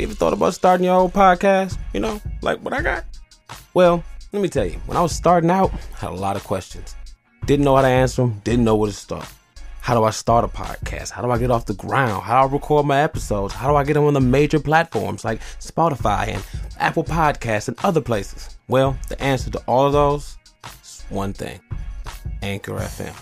You 0.00 0.06
ever 0.06 0.14
thought 0.14 0.32
about 0.32 0.54
starting 0.54 0.86
your 0.86 0.98
own 0.98 1.10
podcast? 1.10 1.76
You 1.92 2.00
know, 2.00 2.22
like 2.40 2.58
what 2.60 2.72
I 2.72 2.80
got? 2.80 3.04
Well, 3.74 4.02
let 4.32 4.40
me 4.40 4.48
tell 4.48 4.64
you, 4.64 4.78
when 4.86 4.96
I 4.96 5.02
was 5.02 5.14
starting 5.14 5.50
out, 5.50 5.74
I 5.74 5.98
had 5.98 6.10
a 6.12 6.14
lot 6.14 6.36
of 6.36 6.44
questions. 6.44 6.96
Didn't 7.44 7.66
know 7.66 7.76
how 7.76 7.82
to 7.82 7.88
answer 7.88 8.22
them, 8.22 8.40
didn't 8.42 8.64
know 8.64 8.76
where 8.76 8.90
to 8.90 8.96
start. 8.96 9.28
How 9.82 9.92
do 9.94 10.02
I 10.04 10.08
start 10.08 10.46
a 10.46 10.48
podcast? 10.48 11.10
How 11.10 11.20
do 11.20 11.30
I 11.30 11.36
get 11.36 11.50
off 11.50 11.66
the 11.66 11.74
ground? 11.74 12.22
How 12.22 12.40
do 12.40 12.48
I 12.48 12.52
record 12.52 12.86
my 12.86 13.02
episodes? 13.02 13.52
How 13.52 13.68
do 13.68 13.76
I 13.76 13.84
get 13.84 13.92
them 13.92 14.04
on 14.04 14.14
the 14.14 14.22
major 14.22 14.58
platforms 14.58 15.22
like 15.22 15.40
Spotify 15.58 16.28
and 16.28 16.42
Apple 16.78 17.04
Podcasts 17.04 17.68
and 17.68 17.76
other 17.84 18.00
places? 18.00 18.56
Well, 18.68 18.96
the 19.10 19.22
answer 19.22 19.50
to 19.50 19.58
all 19.66 19.86
of 19.86 19.92
those 19.92 20.38
is 20.82 21.04
one 21.10 21.34
thing 21.34 21.60
Anchor 22.40 22.72
FM. 22.72 23.14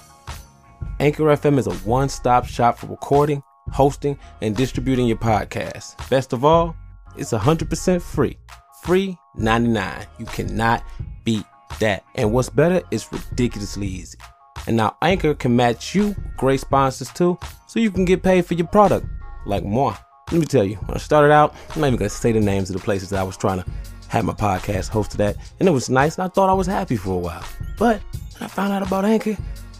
Anchor 1.01 1.25
FM 1.25 1.59
is 1.59 1.67
a 1.67 1.75
one 1.89 2.09
stop 2.09 2.47
shop 2.47 2.79
for 2.79 2.87
recording, 2.87 3.43
hosting, 3.71 4.19
and 4.43 4.57
distributing 4.57 5.07
your 5.07 5.17
podcast. 5.17 5.97
Best 6.09 6.33
of 6.33 6.45
all, 6.45 6.77
it's 7.17 7.33
100% 7.33 8.01
free. 8.03 8.37
Free 8.83 9.17
99. 9.37 10.07
You 10.19 10.27
cannot 10.27 10.85
beat 11.25 11.45
that. 11.81 12.05
And 12.15 12.33
what's 12.33 12.49
better, 12.49 12.83
it's 12.91 13.13
ridiculously 13.13 13.87
easy. 13.87 14.19
And 14.67 14.77
now 14.77 14.97
Anchor 15.03 15.35
can 15.35 15.57
match 15.57 15.95
you 15.95 16.15
great 16.37 16.61
sponsors 16.61 17.11
too, 17.11 17.39
so 17.67 17.81
you 17.81 17.91
can 17.91 18.05
get 18.05 18.23
paid 18.23 18.45
for 18.47 18.55
your 18.55 18.67
product, 18.67 19.07
like 19.47 19.65
moi. 19.65 19.97
Let 20.31 20.41
me 20.41 20.47
tell 20.47 20.65
you, 20.65 20.77
when 20.77 20.95
I 20.95 20.99
started 20.99 21.33
out, 21.33 21.55
I'm 21.75 21.81
not 21.81 21.87
even 21.87 21.99
gonna 21.99 22.11
say 22.11 22.33
the 22.33 22.41
names 22.41 22.69
of 22.69 22.77
the 22.77 22.83
places 22.83 23.11
that 23.11 23.21
I 23.21 23.23
was 23.23 23.37
trying 23.37 23.63
to 23.63 23.71
have 24.09 24.25
my 24.25 24.35
podcast 24.35 24.91
hosted 24.91 25.21
at, 25.21 25.37
and 25.59 25.69
it 25.69 25.73
was 25.73 25.89
nice, 25.89 26.17
and 26.17 26.25
I 26.25 26.29
thought 26.29 26.51
I 26.51 26.55
was 26.55 26.67
happy 26.67 26.97
for 26.97 27.15
a 27.15 27.19
while. 27.19 27.45
But 27.79 28.01
when 28.35 28.43
I 28.43 28.47
found 28.47 28.73
out 28.73 28.87
about 28.87 29.05
Anchor, 29.05 29.37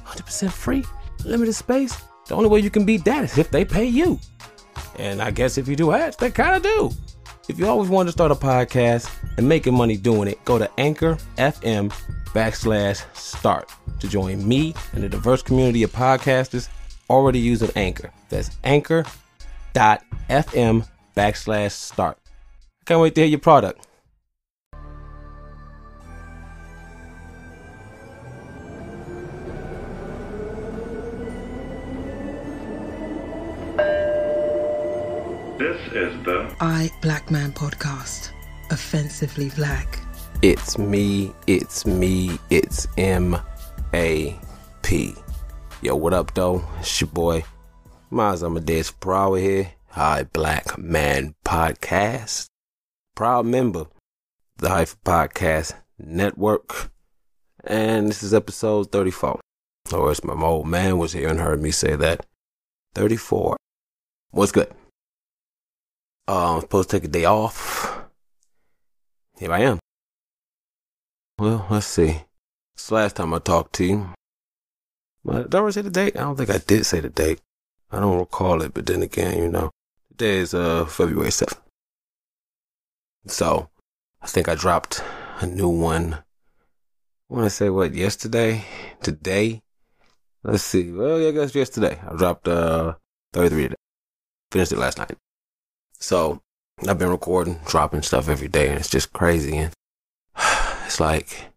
100% 0.07 0.51
free, 0.51 0.85
limited 1.25 1.53
space, 1.53 1.97
the 2.29 2.37
only 2.37 2.49
way 2.49 2.61
you 2.61 2.71
can 2.71 2.85
beat 2.85 3.05
that 3.05 3.25
is 3.25 3.39
if 3.39 3.51
they 3.51 3.65
pay 3.65 3.87
you. 3.87 4.21
And 4.99 5.21
I 5.21 5.31
guess 5.31 5.59
if 5.59 5.67
you 5.67 5.75
do 5.77 5.93
ads, 5.93 6.17
they 6.17 6.31
kind 6.31 6.57
of 6.57 6.63
do. 6.63 6.91
If 7.49 7.59
you 7.59 7.67
always 7.67 7.89
wanted 7.89 8.09
to 8.09 8.13
start 8.13 8.31
a 8.31 8.35
podcast 8.35 9.11
and 9.39 9.49
making 9.49 9.75
money 9.75 9.97
doing 9.97 10.29
it, 10.29 10.45
go 10.45 10.59
to 10.59 10.71
Anchor 10.79 11.17
FM 11.39 11.91
backslash 12.35 13.03
start 13.17 13.73
to 14.01 14.09
join 14.09 14.47
me 14.47 14.75
and 14.93 15.03
the 15.03 15.09
diverse 15.09 15.43
community 15.43 15.83
of 15.83 15.91
podcasters 15.91 16.69
already 17.09 17.39
using 17.39 17.71
Anchor. 17.75 18.13
That's 18.29 18.51
anchor.fm 18.65 19.07
backslash 21.17 21.73
start. 21.73 22.19
Can't 22.85 23.01
wait 23.01 23.15
to 23.15 23.23
hear 23.23 23.31
your 23.31 23.41
product. 23.41 23.88
This 35.69 35.93
is 35.93 36.25
the 36.25 36.57
I 36.61 36.91
Black 37.03 37.31
Man 37.31 37.53
podcast. 37.53 38.31
Offensively 38.71 39.51
black. 39.51 39.99
It's 40.41 40.79
me, 40.79 41.35
it's 41.47 41.85
me, 41.85 42.39
it's 42.49 42.87
M 42.97 43.37
A 43.93 44.41
P. 44.81 45.15
Yo, 45.83 45.95
what 45.95 46.15
up, 46.15 46.33
though? 46.33 46.65
It's 46.81 46.99
your 47.03 47.09
boy, 47.09 47.45
Miles 48.09 48.43
Amadeus 48.43 48.91
Prower 48.91 49.37
here. 49.39 49.73
Hi, 49.89 50.25
Black 50.25 50.79
Man 50.79 51.35
Podcast. 51.45 52.47
Proud 53.15 53.45
member 53.45 53.81
of 53.81 53.91
the 54.57 54.71
Hyphen 54.71 55.01
Podcast 55.05 55.75
Network. 55.99 56.91
And 57.63 58.09
this 58.09 58.23
is 58.23 58.33
episode 58.33 58.91
34. 58.91 59.39
Or 59.93 60.11
as 60.11 60.25
my 60.25 60.33
old 60.33 60.67
man 60.67 60.97
was 60.97 61.13
here 61.13 61.29
and 61.29 61.41
heard 61.41 61.61
me 61.61 61.73
say 61.73 61.95
that. 61.95 62.25
34. 62.95 63.59
What's 64.31 64.53
good? 64.53 64.73
Uh, 66.29 66.57
I'm 66.57 66.61
supposed 66.61 66.91
to 66.91 66.97
take 67.01 67.05
a 67.05 67.09
day 67.09 67.25
off. 67.25 68.03
Here 69.39 69.51
I 69.51 69.61
am. 69.61 69.79
Well, 71.39 71.67
let's 71.71 71.87
see. 71.87 72.21
It's 72.75 72.89
the 72.89 72.97
last 72.97 73.17
time 73.17 73.33
I 73.33 73.39
talked 73.39 73.73
to 73.77 73.85
you. 73.85 74.11
But 75.25 75.49
did 75.49 75.59
I 75.59 75.71
say 75.71 75.81
the 75.81 75.91
date? 75.91 76.17
I 76.17 76.21
don't 76.21 76.37
think 76.37 76.51
I 76.51 76.59
did 76.59 76.85
say 76.85 77.01
the 77.01 77.09
date. 77.09 77.41
I 77.91 78.01
don't 78.01 78.19
recall 78.19 78.61
it, 78.61 78.75
but 78.75 78.85
then 78.85 79.03
again, 79.03 79.39
you 79.39 79.49
know, 79.49 79.71
today 80.11 80.37
is 80.41 80.53
uh 80.53 80.85
February 80.85 81.31
7th. 81.31 81.57
So, 83.27 83.71
I 84.21 84.27
think 84.27 84.51
I 84.51 84.55
dropped 84.55 85.03
a 85.41 85.47
new 85.47 85.71
one. 85.71 86.15
I 87.31 87.35
want 87.35 87.47
to 87.47 87.51
say 87.51 87.71
what, 87.71 87.95
yesterday? 87.95 88.65
Today? 89.03 89.63
Let's 90.43 90.63
see. 90.63 90.93
Well, 90.93 91.19
yeah, 91.21 91.29
I 91.29 91.33
guess 91.33 91.55
yesterday. 91.55 91.99
I 92.07 92.15
dropped 92.17 92.49
uh 92.49 92.97
33 93.33 93.63
today. 93.63 93.75
Finished 94.51 94.73
it 94.73 94.79
last 94.79 94.99
night. 94.99 95.17
So, 96.01 96.43
I've 96.87 96.99
been 96.99 97.11
recording, 97.11 97.59
dropping 97.67 98.03
stuff 98.03 98.29
every 98.29 98.47
day, 98.47 98.69
and 98.69 98.79
it's 98.79 98.89
just 98.89 99.13
crazy. 99.13 99.57
And 99.57 99.73
it's 100.87 101.01
like, 101.01 101.51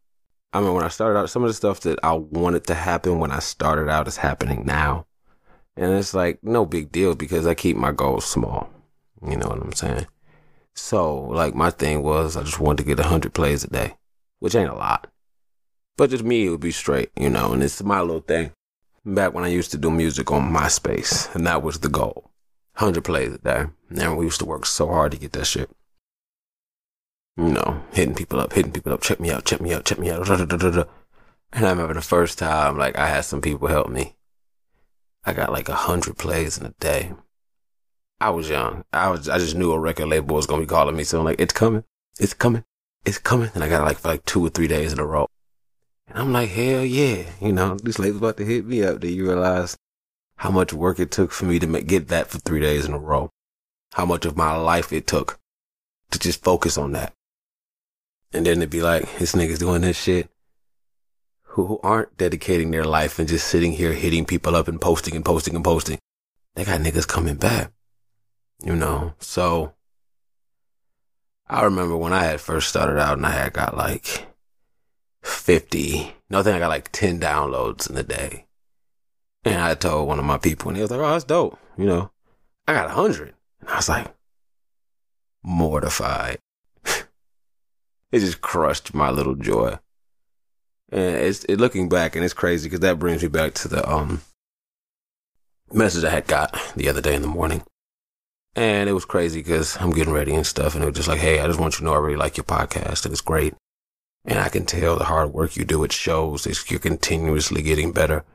I 0.51 0.61
mean, 0.61 0.73
when 0.73 0.83
I 0.83 0.87
started 0.87 1.19
out, 1.19 1.29
some 1.29 1.43
of 1.43 1.49
the 1.49 1.53
stuff 1.53 1.81
that 1.81 1.99
I 2.01 2.13
wanted 2.13 2.65
to 2.65 2.73
happen 2.73 3.19
when 3.19 3.31
I 3.31 3.37
started 3.37 3.87
out 3.87 4.07
is 4.07 4.17
happening 4.17 4.65
now. 4.65 5.05
And 5.77 5.93
it's 5.93 6.15
like, 6.15 6.39
no 6.43 6.65
big 6.65 6.91
deal 6.91 7.13
because 7.13 7.45
I 7.45 7.53
keep 7.53 7.77
my 7.77 7.91
goals 7.91 8.25
small. 8.25 8.67
You 9.23 9.37
know 9.37 9.47
what 9.47 9.61
I'm 9.61 9.73
saying? 9.73 10.07
So, 10.73 11.19
like, 11.19 11.53
my 11.53 11.69
thing 11.69 12.01
was 12.01 12.35
I 12.35 12.41
just 12.41 12.59
wanted 12.59 12.79
to 12.79 12.87
get 12.87 12.97
100 12.97 13.35
plays 13.35 13.63
a 13.63 13.67
day, 13.67 13.95
which 14.39 14.55
ain't 14.55 14.71
a 14.71 14.75
lot. 14.75 15.07
But 15.97 16.09
just 16.09 16.23
me, 16.23 16.47
it 16.47 16.49
would 16.49 16.61
be 16.61 16.71
straight, 16.71 17.11
you 17.15 17.29
know, 17.29 17.53
and 17.53 17.61
it's 17.61 17.83
my 17.83 18.01
little 18.01 18.21
thing. 18.21 18.53
Back 19.05 19.35
when 19.35 19.43
I 19.43 19.49
used 19.49 19.69
to 19.71 19.77
do 19.77 19.91
music 19.91 20.31
on 20.31 20.51
MySpace, 20.51 21.33
and 21.35 21.45
that 21.45 21.61
was 21.61 21.79
the 21.79 21.89
goal 21.89 22.30
100 22.81 23.03
plays 23.03 23.33
a 23.33 23.37
day. 23.37 23.65
And 23.89 24.17
we 24.17 24.25
used 24.25 24.39
to 24.39 24.45
work 24.45 24.65
so 24.65 24.87
hard 24.87 25.11
to 25.11 25.17
get 25.17 25.33
that 25.33 25.45
shit 25.45 25.69
you 27.37 27.45
know, 27.45 27.83
hitting 27.91 28.15
people 28.15 28.39
up, 28.39 28.53
hitting 28.53 28.71
people 28.71 28.93
up, 28.93 29.01
check 29.01 29.19
me 29.19 29.31
out, 29.31 29.45
check 29.45 29.61
me 29.61 29.73
out, 29.73 29.85
check 29.85 29.99
me 29.99 30.09
out. 30.09 30.27
And 31.53 31.65
I 31.65 31.69
remember 31.69 31.93
the 31.93 32.01
first 32.01 32.37
time, 32.37 32.77
like, 32.77 32.97
I 32.97 33.07
had 33.07 33.25
some 33.25 33.41
people 33.41 33.67
help 33.67 33.89
me. 33.89 34.15
I 35.23 35.33
got 35.33 35.51
like 35.51 35.69
a 35.69 35.75
hundred 35.75 36.17
plays 36.17 36.57
in 36.57 36.65
a 36.65 36.73
day. 36.79 37.13
I 38.19 38.29
was 38.29 38.49
young. 38.49 38.85
I 38.93 39.09
was, 39.09 39.27
I 39.27 39.37
just 39.37 39.55
knew 39.55 39.71
a 39.71 39.79
record 39.79 40.07
label 40.07 40.35
was 40.35 40.45
gonna 40.45 40.61
be 40.61 40.67
calling 40.67 40.95
me. 40.95 41.03
So 41.03 41.19
I'm 41.19 41.25
like, 41.25 41.39
it's 41.39 41.53
coming, 41.53 41.83
it's 42.19 42.33
coming, 42.33 42.63
it's 43.05 43.17
coming. 43.17 43.49
And 43.53 43.63
I 43.63 43.69
got 43.69 43.85
like 43.85 43.99
for 43.99 44.09
like 44.09 44.25
two 44.25 44.45
or 44.45 44.49
three 44.49 44.67
days 44.67 44.93
in 44.93 44.99
a 44.99 45.05
row. 45.05 45.27
And 46.07 46.19
I'm 46.19 46.33
like, 46.33 46.49
hell 46.49 46.83
yeah, 46.83 47.23
you 47.39 47.51
know, 47.51 47.77
this 47.83 47.99
label's 47.99 48.21
about 48.21 48.37
to 48.37 48.45
hit 48.45 48.65
me 48.65 48.83
up. 48.83 48.99
Do 48.99 49.07
you 49.07 49.25
realize 49.25 49.77
how 50.41 50.49
much 50.49 50.73
work 50.73 50.99
it 50.99 51.11
took 51.11 51.31
for 51.31 51.45
me 51.45 51.59
to 51.59 51.67
get 51.81 52.07
that 52.07 52.25
for 52.25 52.39
three 52.39 52.59
days 52.59 52.83
in 52.83 52.93
a 52.93 52.97
row? 52.97 53.29
How 53.93 54.07
much 54.07 54.25
of 54.25 54.35
my 54.35 54.55
life 54.55 54.91
it 54.91 55.05
took 55.05 55.39
to 56.09 56.17
just 56.17 56.43
focus 56.43 56.79
on 56.79 56.93
that. 56.93 57.13
And 58.33 58.43
then 58.43 58.57
it'd 58.57 58.71
be 58.71 58.81
like, 58.81 59.19
this 59.19 59.33
nigga's 59.33 59.59
doing 59.59 59.81
this 59.81 60.01
shit 60.01 60.31
who 61.43 61.79
aren't 61.83 62.17
dedicating 62.17 62.71
their 62.71 62.85
life 62.85 63.19
and 63.19 63.29
just 63.29 63.47
sitting 63.47 63.73
here 63.73 63.93
hitting 63.93 64.25
people 64.25 64.55
up 64.55 64.67
and 64.67 64.81
posting 64.81 65.15
and 65.15 65.23
posting 65.23 65.53
and 65.53 65.63
posting. 65.63 65.99
They 66.55 66.65
got 66.65 66.81
niggas 66.81 67.07
coming 67.07 67.35
back, 67.35 67.71
you 68.63 68.75
know? 68.75 69.13
So 69.19 69.73
I 71.47 71.61
remember 71.65 71.95
when 71.95 72.13
I 72.13 72.23
had 72.23 72.41
first 72.41 72.67
started 72.67 72.99
out 72.99 73.17
and 73.17 73.27
I 73.27 73.31
had 73.31 73.53
got 73.53 73.77
like 73.77 74.25
50, 75.21 76.15
no, 76.31 76.39
I 76.39 76.43
think 76.43 76.55
I 76.55 76.59
got 76.59 76.69
like 76.69 76.91
10 76.91 77.19
downloads 77.19 77.87
in 77.87 77.95
a 77.95 78.01
day. 78.01 78.47
And 79.43 79.59
I 79.59 79.73
told 79.73 80.07
one 80.07 80.19
of 80.19 80.25
my 80.25 80.37
people 80.37 80.69
and 80.69 80.77
he 80.77 80.81
was 80.81 80.91
like, 80.91 80.99
oh, 80.99 81.11
that's 81.11 81.23
dope. 81.23 81.57
You 81.77 81.85
know, 81.85 82.11
I 82.67 82.73
got 82.73 82.87
a 82.87 82.93
hundred. 82.93 83.33
And 83.59 83.69
I 83.69 83.77
was 83.77 83.89
like, 83.89 84.13
mortified. 85.43 86.39
it 86.85 88.19
just 88.19 88.41
crushed 88.41 88.93
my 88.93 89.09
little 89.09 89.35
joy. 89.35 89.77
And 90.91 91.15
it's 91.15 91.45
it, 91.45 91.57
looking 91.57 91.87
back, 91.87 92.15
and 92.15 92.25
it's 92.25 92.33
crazy 92.33 92.67
because 92.67 92.81
that 92.81 92.99
brings 92.99 93.23
me 93.23 93.29
back 93.29 93.53
to 93.55 93.69
the 93.69 93.89
um 93.89 94.21
message 95.71 96.03
I 96.03 96.09
had 96.09 96.27
got 96.27 96.59
the 96.75 96.89
other 96.89 97.01
day 97.01 97.15
in 97.15 97.21
the 97.21 97.29
morning. 97.29 97.63
And 98.55 98.89
it 98.89 98.93
was 98.93 99.05
crazy 99.05 99.39
because 99.39 99.77
I'm 99.77 99.91
getting 99.91 100.11
ready 100.11 100.33
and 100.33 100.45
stuff, 100.45 100.75
and 100.75 100.83
it 100.83 100.87
was 100.87 100.97
just 100.97 101.07
like, 101.07 101.19
hey, 101.19 101.39
I 101.39 101.47
just 101.47 101.59
want 101.59 101.75
you 101.75 101.79
to 101.79 101.83
know 101.85 101.93
I 101.93 101.99
really 101.99 102.17
like 102.17 102.35
your 102.35 102.43
podcast, 102.43 103.05
and 103.05 103.13
it's 103.13 103.21
great. 103.21 103.53
And 104.25 104.37
I 104.37 104.49
can 104.49 104.65
tell 104.65 104.97
the 104.97 105.05
hard 105.05 105.33
work 105.33 105.55
you 105.55 105.63
do, 105.63 105.83
it 105.85 105.93
shows. 105.93 106.45
It's, 106.45 106.69
you're 106.69 106.79
continuously 106.79 107.61
getting 107.61 107.93
better. 107.93 108.25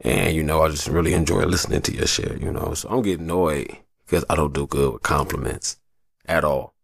And, 0.00 0.34
you 0.34 0.42
know, 0.42 0.62
I 0.62 0.68
just 0.68 0.88
really 0.88 1.14
enjoy 1.14 1.44
listening 1.44 1.82
to 1.82 1.94
your 1.94 2.06
shit, 2.06 2.40
you 2.40 2.52
know. 2.52 2.74
So 2.74 2.88
I'm 2.88 3.02
getting 3.02 3.24
annoyed 3.24 3.76
because 4.04 4.24
I 4.28 4.36
don't 4.36 4.54
do 4.54 4.66
good 4.66 4.92
with 4.92 5.02
compliments 5.02 5.78
at 6.26 6.44
all. 6.44 6.74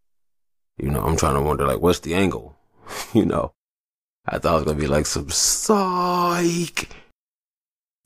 You 0.79 0.91
know, 0.91 1.03
I'm 1.03 1.17
trying 1.17 1.35
to 1.35 1.43
wonder, 1.43 1.67
like, 1.67 1.81
what's 1.81 2.01
the 2.01 2.15
angle? 2.15 2.57
you 3.13 3.27
know, 3.27 3.53
I 4.27 4.39
thought 4.39 4.53
it 4.53 4.57
was 4.57 4.65
going 4.65 4.77
to 4.79 4.83
be 4.83 4.89
like 4.89 5.07
some 5.07 5.29
psych. 5.31 6.89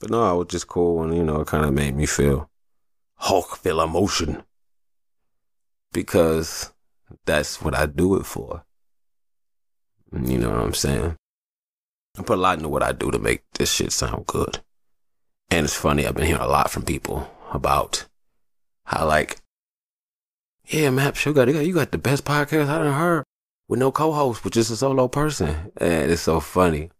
But 0.00 0.10
no, 0.10 0.34
it 0.34 0.38
was 0.38 0.48
just 0.48 0.66
cool 0.66 1.02
and, 1.02 1.16
you 1.16 1.24
know, 1.24 1.40
it 1.40 1.46
kind 1.46 1.64
of 1.64 1.72
made 1.72 1.94
me 1.96 2.06
feel 2.06 2.50
Hulk, 3.16 3.56
feel 3.56 3.80
emotion. 3.80 4.42
Because 5.92 6.72
that's 7.24 7.62
what 7.62 7.74
I 7.74 7.86
do 7.86 8.16
it 8.16 8.26
for. 8.26 8.64
You 10.12 10.38
know 10.38 10.50
what 10.50 10.60
I'm 10.60 10.74
saying? 10.74 11.16
I 12.18 12.22
put 12.22 12.38
a 12.38 12.40
lot 12.40 12.58
into 12.58 12.68
what 12.68 12.82
I 12.82 12.92
do 12.92 13.10
to 13.10 13.18
make 13.18 13.42
this 13.54 13.72
shit 13.72 13.92
sound 13.92 14.26
good. 14.26 14.60
And 15.50 15.64
it's 15.64 15.74
funny, 15.74 16.06
I've 16.06 16.14
been 16.14 16.26
hearing 16.26 16.42
a 16.42 16.48
lot 16.48 16.70
from 16.70 16.84
people 16.84 17.30
about 17.52 18.06
how, 18.84 19.06
like, 19.06 19.38
Yeah, 20.66 20.90
Map 20.90 21.14
got, 21.14 21.48
you 21.48 21.74
got 21.74 21.92
the 21.92 21.98
best 21.98 22.24
podcast 22.24 22.68
I 22.68 22.78
done 22.78 22.92
heard 22.92 23.24
with 23.68 23.78
no 23.78 23.92
co-host, 23.92 24.42
but 24.42 24.52
just 24.52 24.70
a 24.70 24.76
solo 24.76 25.06
person. 25.08 25.72
And 25.76 26.10
it's 26.10 26.22
so 26.22 26.40
funny. 26.40 26.90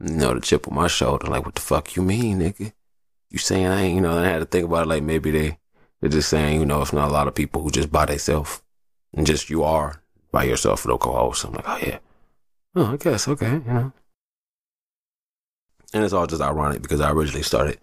You 0.00 0.14
know, 0.14 0.34
the 0.34 0.40
chip 0.40 0.68
on 0.68 0.74
my 0.74 0.88
shoulder, 0.88 1.28
like, 1.28 1.44
what 1.46 1.54
the 1.54 1.62
fuck 1.62 1.96
you 1.96 2.02
mean, 2.02 2.40
nigga? 2.40 2.72
You 3.30 3.38
saying 3.38 3.66
I 3.66 3.82
ain't, 3.82 3.94
you 3.94 4.00
know, 4.02 4.18
I 4.18 4.24
had 4.24 4.40
to 4.40 4.44
think 4.44 4.66
about 4.66 4.82
it, 4.82 4.88
like, 4.88 5.02
maybe 5.02 5.30
they, 5.30 5.58
they're 6.00 6.10
just 6.10 6.28
saying, 6.28 6.60
you 6.60 6.66
know, 6.66 6.82
it's 6.82 6.92
not 6.92 7.08
a 7.08 7.12
lot 7.12 7.28
of 7.28 7.34
people 7.34 7.62
who 7.62 7.70
just 7.70 7.90
by 7.90 8.04
themselves. 8.04 8.62
And 9.14 9.26
just 9.26 9.50
you 9.50 9.62
are 9.62 10.02
by 10.30 10.44
yourself 10.44 10.86
no 10.86 10.98
co-host. 10.98 11.44
I'm 11.44 11.52
like, 11.52 11.68
oh 11.68 11.78
yeah. 11.82 11.98
Oh, 12.74 12.92
I 12.92 12.96
guess, 12.96 13.28
okay, 13.28 13.52
you 13.52 13.60
know. 13.66 13.92
And 15.94 16.04
it's 16.04 16.12
all 16.12 16.26
just 16.26 16.42
ironic 16.42 16.82
because 16.82 17.00
I 17.00 17.10
originally 17.10 17.42
started 17.42 17.78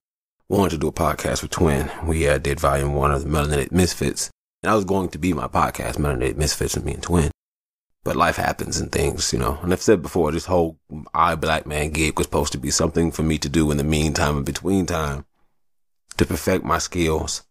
wanted 0.49 0.71
to 0.71 0.77
do 0.77 0.87
a 0.87 0.91
podcast 0.91 1.43
with 1.43 1.51
Twin. 1.51 1.91
We 2.03 2.27
uh, 2.27 2.39
did 2.39 2.59
volume 2.59 2.95
one 2.95 3.11
of 3.11 3.23
the 3.23 3.29
Melanated 3.29 3.71
Misfits. 3.71 4.31
And 4.63 4.71
I 4.71 4.75
was 4.75 4.83
going 4.83 5.09
to 5.09 5.19
be 5.19 5.31
my 5.31 5.47
podcast, 5.47 5.97
Melanated 5.97 6.37
Misfits 6.37 6.75
with 6.75 6.83
me 6.83 6.93
and 6.93 7.03
Twin. 7.03 7.31
But 8.03 8.15
life 8.15 8.37
happens 8.37 8.79
and 8.79 8.91
things, 8.91 9.31
you 9.31 9.39
know. 9.39 9.59
And 9.61 9.71
I've 9.71 9.81
said 9.81 10.01
before, 10.01 10.31
this 10.31 10.45
whole 10.45 10.79
I 11.13 11.35
Black 11.35 11.67
Man 11.67 11.91
gig 11.91 12.17
was 12.17 12.25
supposed 12.25 12.51
to 12.53 12.57
be 12.57 12.71
something 12.71 13.11
for 13.11 13.23
me 13.23 13.37
to 13.37 13.49
do 13.49 13.69
in 13.71 13.77
the 13.77 13.83
meantime 13.83 14.37
and 14.37 14.45
between 14.45 14.85
time 14.85 15.25
to 16.17 16.25
perfect 16.25 16.65
my 16.65 16.79
skills, 16.79 17.43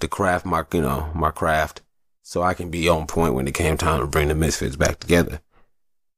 to 0.00 0.06
craft 0.06 0.46
my, 0.46 0.64
you 0.72 0.82
know, 0.82 1.10
my 1.14 1.30
craft 1.30 1.82
so 2.22 2.42
I 2.42 2.54
can 2.54 2.70
be 2.70 2.88
on 2.88 3.06
point 3.06 3.34
when 3.34 3.48
it 3.48 3.54
came 3.54 3.76
time 3.76 4.00
to 4.00 4.06
bring 4.06 4.28
the 4.28 4.34
Misfits 4.34 4.76
back 4.76 5.00
together. 5.00 5.40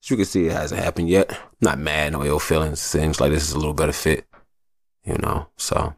As 0.02 0.10
you 0.10 0.16
can 0.16 0.26
see, 0.26 0.46
it 0.46 0.52
hasn't 0.52 0.82
happened 0.82 1.08
yet. 1.08 1.38
Not 1.60 1.78
mad, 1.78 2.12
no 2.12 2.24
ill 2.24 2.38
feelings. 2.38 2.80
Seems 2.80 3.20
like 3.20 3.32
this 3.32 3.42
is 3.42 3.52
a 3.52 3.58
little 3.58 3.74
better 3.74 3.92
fit, 3.92 4.26
you 5.04 5.16
know. 5.18 5.48
So 5.56 5.94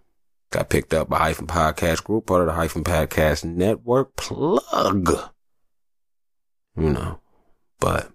got 0.51 0.71
picked 0.71 0.95
up 0.95 1.09
by 1.09 1.19
Hyphen 1.19 1.47
Podcast 1.47 2.05
Group, 2.05 2.27
part 2.27 2.41
of 2.41 2.47
the 2.47 2.55
Hyphen 2.55 2.85
Podcast 2.85 3.45
Network. 3.45 4.17
Plug, 4.17 5.31
you 6.77 6.91
know. 6.91 7.21
But 7.79 8.11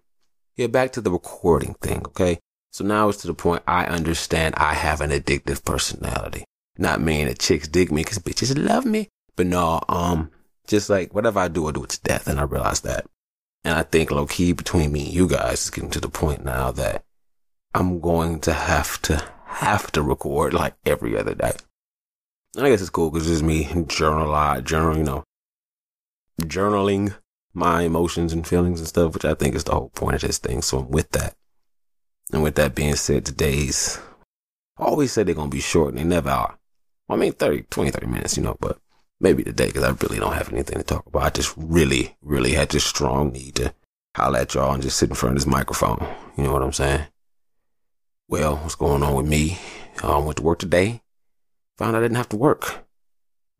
yeah, 0.55 0.67
back 0.67 0.91
to 0.93 1.01
the 1.01 1.11
recording 1.11 1.75
thing. 1.81 2.03
Okay, 2.07 2.39
so 2.71 2.83
now 2.83 3.09
it's 3.09 3.21
to 3.21 3.27
the 3.27 3.33
point 3.33 3.63
I 3.67 3.85
understand 3.85 4.55
I 4.57 4.73
have 4.73 5.01
an 5.01 5.11
addictive 5.11 5.63
personality. 5.63 6.45
Not 6.77 6.99
meaning 6.99 7.27
that 7.27 7.39
chicks 7.39 7.67
dig 7.67 7.91
me 7.91 8.03
because 8.03 8.19
bitches 8.19 8.57
love 8.57 8.85
me, 8.85 9.09
but 9.35 9.47
no, 9.47 9.79
um, 9.87 10.29
just 10.67 10.89
like 10.89 11.13
whatever 11.13 11.39
I 11.39 11.47
do, 11.47 11.67
I 11.67 11.71
do 11.71 11.83
it 11.83 11.91
to 11.91 12.01
death, 12.01 12.27
and 12.27 12.39
I 12.39 12.43
realize 12.43 12.81
that. 12.81 13.05
And 13.65 13.73
I 13.73 13.81
think 13.81 14.11
low 14.11 14.27
key 14.27 14.53
between 14.53 14.91
me 14.91 15.05
and 15.05 15.13
you 15.13 15.27
guys 15.27 15.63
is 15.63 15.69
getting 15.71 15.89
to 15.89 15.99
the 15.99 16.07
point 16.07 16.45
now 16.45 16.71
that 16.71 17.03
I'm 17.73 17.99
going 17.99 18.39
to 18.41 18.53
have 18.53 19.01
to 19.01 19.21
have 19.45 19.91
to 19.93 20.03
record 20.03 20.53
like 20.53 20.75
every 20.85 21.17
other 21.17 21.33
day. 21.33 21.53
And 22.55 22.65
I 22.65 22.69
guess 22.69 22.81
it's 22.81 22.91
cool 22.91 23.09
because 23.09 23.29
it's 23.29 23.41
me 23.41 23.67
journal, 23.87 24.61
journal, 24.61 24.95
you 24.95 25.03
know, 25.03 25.23
journaling 26.41 27.15
my 27.55 27.81
emotions 27.81 28.33
and 28.33 28.45
feelings 28.45 28.79
and 28.79 28.87
stuff, 28.87 29.15
which 29.15 29.25
I 29.25 29.33
think 29.33 29.55
is 29.55 29.63
the 29.63 29.73
whole 29.73 29.89
point 29.89 30.15
of 30.15 30.21
this 30.21 30.37
thing. 30.37 30.61
So 30.61 30.79
I'm 30.79 30.91
with 30.91 31.09
that. 31.11 31.35
And 32.31 32.43
with 32.43 32.55
that 32.55 32.75
being 32.75 32.95
said, 32.95 33.25
today's 33.25 33.99
I 34.77 34.83
always 34.83 35.11
say 35.11 35.23
they're 35.23 35.33
going 35.33 35.49
to 35.49 35.55
be 35.55 35.61
short 35.61 35.89
and 35.89 35.97
they 35.97 36.03
never 36.03 36.29
are. 36.29 36.59
I 37.09 37.15
mean, 37.15 37.33
30, 37.33 37.63
20, 37.63 37.91
30 37.91 38.07
minutes, 38.07 38.37
you 38.37 38.43
know, 38.43 38.57
but 38.59 38.77
maybe 39.25 39.43
today 39.43 39.65
because 39.65 39.83
I 39.83 39.89
really 39.89 40.19
don't 40.19 40.35
have 40.35 40.53
anything 40.53 40.77
to 40.77 40.83
talk 40.83 41.07
about. 41.07 41.23
I 41.23 41.29
just 41.31 41.55
really, 41.57 42.15
really 42.21 42.51
had 42.51 42.69
this 42.69 42.85
strong 42.85 43.31
need 43.31 43.55
to 43.55 43.73
holler 44.15 44.37
at 44.37 44.53
y'all 44.53 44.71
and 44.71 44.83
just 44.83 44.97
sit 44.97 45.09
in 45.09 45.15
front 45.15 45.35
of 45.35 45.41
this 45.41 45.51
microphone. 45.51 45.97
You 46.37 46.43
know 46.43 46.53
what 46.53 46.61
I'm 46.61 46.71
saying? 46.71 47.07
Well, 48.27 48.57
what's 48.57 48.75
going 48.75 49.01
on 49.01 49.15
with 49.15 49.27
me? 49.27 49.57
I 50.03 50.13
um, 50.13 50.25
went 50.25 50.37
to 50.37 50.43
work 50.43 50.59
today. 50.59 51.01
Found 51.79 51.97
I 51.97 52.01
didn't 52.01 52.17
have 52.17 52.29
to 52.29 52.37
work. 52.37 52.85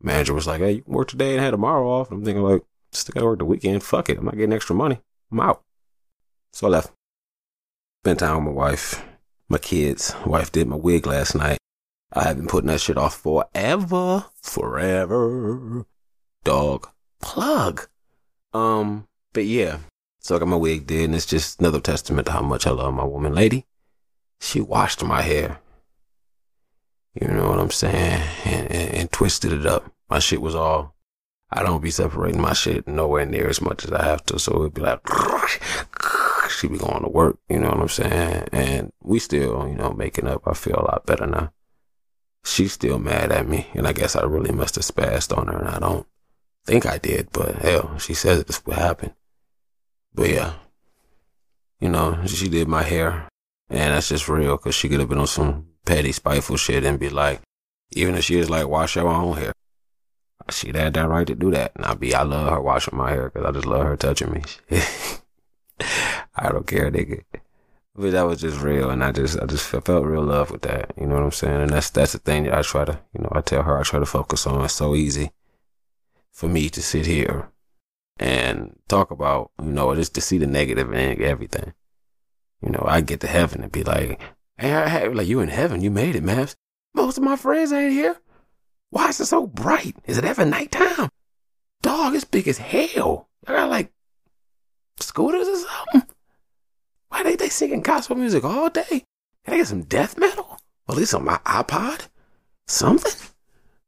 Manager 0.00 0.34
was 0.34 0.46
like, 0.46 0.60
"Hey, 0.60 0.72
you 0.72 0.82
can 0.82 0.94
work 0.94 1.08
today 1.08 1.32
and 1.32 1.40
have 1.40 1.52
tomorrow 1.52 1.88
off." 1.88 2.12
I'm 2.12 2.24
thinking 2.24 2.44
like, 2.44 2.62
still 2.92 3.12
gotta 3.14 3.26
work 3.26 3.40
the 3.40 3.44
weekend. 3.44 3.82
Fuck 3.82 4.08
it, 4.08 4.18
I'm 4.18 4.24
not 4.24 4.36
getting 4.36 4.52
extra 4.52 4.76
money. 4.76 5.00
I'm 5.32 5.40
out. 5.40 5.64
So 6.52 6.68
I 6.68 6.70
left. 6.70 6.92
Spent 8.04 8.20
time 8.20 8.44
with 8.44 8.54
my 8.54 8.62
wife, 8.62 9.04
my 9.48 9.58
kids. 9.58 10.14
wife 10.24 10.52
did 10.52 10.68
my 10.68 10.76
wig 10.76 11.06
last 11.06 11.34
night. 11.34 11.58
I 12.12 12.24
have 12.24 12.36
been 12.36 12.46
putting 12.46 12.68
that 12.68 12.80
shit 12.80 12.96
off 12.96 13.16
forever. 13.16 14.26
Forever. 14.40 15.86
Dog. 16.44 16.88
Plug. 17.20 17.88
Um, 18.52 19.08
but 19.32 19.44
yeah. 19.44 19.78
So 20.20 20.36
I 20.36 20.38
got 20.38 20.48
my 20.48 20.56
wig 20.56 20.86
did, 20.86 21.04
and 21.04 21.14
it's 21.14 21.26
just 21.26 21.60
another 21.60 21.80
testament 21.80 22.26
to 22.26 22.32
how 22.32 22.42
much 22.42 22.66
I 22.66 22.70
love 22.70 22.94
my 22.94 23.04
woman 23.04 23.34
lady. 23.34 23.66
She 24.40 24.60
washed 24.60 25.02
my 25.04 25.22
hair. 25.22 25.60
You 27.20 27.28
know 27.28 27.48
what 27.48 27.58
I'm 27.58 27.70
saying? 27.70 28.22
And, 28.44 28.70
and, 28.70 28.94
and 28.94 29.12
twisted 29.12 29.52
it 29.52 29.66
up. 29.66 29.90
My 30.08 30.18
shit 30.18 30.40
was 30.40 30.54
all 30.54 30.94
I 31.50 31.62
don't 31.62 31.82
be 31.82 31.90
separating 31.90 32.40
my 32.40 32.52
shit 32.52 32.88
nowhere 32.88 33.24
near 33.24 33.48
as 33.48 33.60
much 33.60 33.84
as 33.84 33.92
I 33.92 34.04
have 34.04 34.24
to. 34.26 34.38
So 34.38 34.60
it'd 34.60 34.74
be 34.74 34.82
like, 34.82 35.00
she 36.50 36.68
be 36.68 36.78
going 36.78 37.02
to 37.02 37.08
work, 37.08 37.38
you 37.48 37.58
know 37.58 37.68
what 37.68 37.80
I'm 37.80 37.88
saying? 37.88 38.48
And 38.52 38.92
we 39.02 39.18
still, 39.18 39.66
you 39.68 39.74
know, 39.74 39.92
making 39.92 40.26
up. 40.26 40.42
I 40.46 40.54
feel 40.54 40.76
a 40.76 40.86
lot 40.90 41.06
better 41.06 41.26
now 41.26 41.52
she's 42.46 42.72
still 42.72 42.98
mad 42.98 43.32
at 43.32 43.48
me. 43.48 43.66
And 43.74 43.86
I 43.86 43.92
guess 43.92 44.16
I 44.16 44.22
really 44.22 44.52
must 44.52 44.76
have 44.76 44.84
spazzed 44.84 45.36
on 45.36 45.48
her. 45.48 45.58
And 45.58 45.68
I 45.68 45.78
don't 45.78 46.06
think 46.64 46.86
I 46.86 46.98
did, 46.98 47.28
but 47.32 47.56
hell, 47.56 47.98
she 47.98 48.14
says 48.14 48.44
this 48.44 48.64
would 48.66 48.76
happen. 48.76 49.12
But 50.14 50.30
yeah, 50.30 50.54
you 51.80 51.88
know, 51.88 52.24
she 52.26 52.48
did 52.48 52.68
my 52.68 52.82
hair. 52.82 53.28
And 53.68 53.94
that's 53.94 54.08
just 54.08 54.28
real 54.28 54.56
because 54.56 54.74
she 54.74 54.88
could 54.88 55.00
have 55.00 55.08
been 55.08 55.18
on 55.18 55.26
some 55.26 55.66
petty, 55.84 56.12
spiteful 56.12 56.56
shit 56.56 56.84
and 56.84 57.00
be 57.00 57.08
like, 57.08 57.40
even 57.92 58.14
if 58.14 58.24
she 58.24 58.36
was 58.36 58.48
like, 58.48 58.68
wash 58.68 58.96
your 58.96 59.08
own 59.08 59.36
hair. 59.36 59.52
She 60.50 60.68
had 60.68 60.94
that 60.94 61.08
right 61.08 61.26
to 61.26 61.34
do 61.34 61.50
that. 61.50 61.72
And 61.74 61.84
I'll 61.84 61.96
be, 61.96 62.14
I 62.14 62.22
love 62.22 62.48
her 62.50 62.60
washing 62.60 62.96
my 62.96 63.10
hair 63.10 63.30
because 63.30 63.44
I 63.44 63.50
just 63.50 63.66
love 63.66 63.84
her 63.84 63.96
touching 63.96 64.30
me. 64.30 64.42
I 66.36 66.50
don't 66.50 66.66
care, 66.66 66.90
nigga. 66.90 67.22
But 67.98 68.12
that 68.12 68.26
was 68.26 68.42
just 68.42 68.60
real, 68.60 68.90
and 68.90 69.02
I 69.02 69.10
just 69.10 69.40
I 69.40 69.46
just 69.46 69.66
felt 69.66 70.04
real 70.04 70.22
love 70.22 70.50
with 70.50 70.62
that. 70.62 70.92
You 71.00 71.06
know 71.06 71.14
what 71.14 71.24
I'm 71.24 71.30
saying? 71.30 71.62
And 71.62 71.70
that's 71.70 71.88
that's 71.88 72.12
the 72.12 72.18
thing 72.18 72.44
that 72.44 72.54
I 72.54 72.60
try 72.60 72.84
to 72.84 73.00
you 73.14 73.22
know 73.22 73.30
I 73.32 73.40
tell 73.40 73.62
her 73.62 73.78
I 73.78 73.82
try 73.84 73.98
to 73.98 74.06
focus 74.06 74.46
on. 74.46 74.62
It's 74.64 74.74
so 74.74 74.94
easy 74.94 75.30
for 76.30 76.46
me 76.48 76.68
to 76.68 76.82
sit 76.82 77.06
here 77.06 77.48
and 78.18 78.78
talk 78.88 79.10
about 79.10 79.50
you 79.62 79.72
know 79.72 79.94
just 79.94 80.14
to 80.16 80.20
see 80.20 80.36
the 80.36 80.46
negative 80.46 80.92
in 80.92 81.22
everything. 81.22 81.72
You 82.62 82.70
know, 82.72 82.84
I 82.86 83.00
get 83.00 83.20
to 83.20 83.26
heaven 83.28 83.62
and 83.62 83.72
be 83.72 83.82
like, 83.82 84.20
hey, 84.58 84.88
hey, 84.88 85.08
like 85.08 85.26
you 85.26 85.40
in 85.40 85.48
heaven, 85.48 85.80
you 85.80 85.90
made 85.90 86.16
it, 86.16 86.22
man. 86.22 86.48
Most 86.94 87.16
of 87.16 87.24
my 87.24 87.36
friends 87.36 87.72
ain't 87.72 87.92
here. 87.92 88.16
Why 88.90 89.08
is 89.08 89.20
it 89.20 89.26
so 89.26 89.46
bright? 89.46 89.96
Is 90.04 90.18
it 90.18 90.24
ever 90.24 90.44
nighttime? 90.44 91.08
Dog, 91.82 92.14
it's 92.14 92.24
big 92.24 92.48
as 92.48 92.58
hell. 92.58 93.28
I 93.46 93.52
got 93.52 93.70
like 93.70 93.92
scooters 95.00 95.48
or 95.48 95.56
something. 95.56 96.15
Singing 97.56 97.80
gospel 97.80 98.16
music 98.16 98.44
all 98.44 98.68
day? 98.68 99.02
Can 99.46 99.54
I 99.54 99.56
get 99.56 99.68
some 99.68 99.84
death 99.84 100.18
metal? 100.18 100.58
At 100.90 100.96
least 100.96 101.14
on 101.14 101.24
my 101.24 101.38
iPod? 101.46 102.08
Something? 102.66 103.30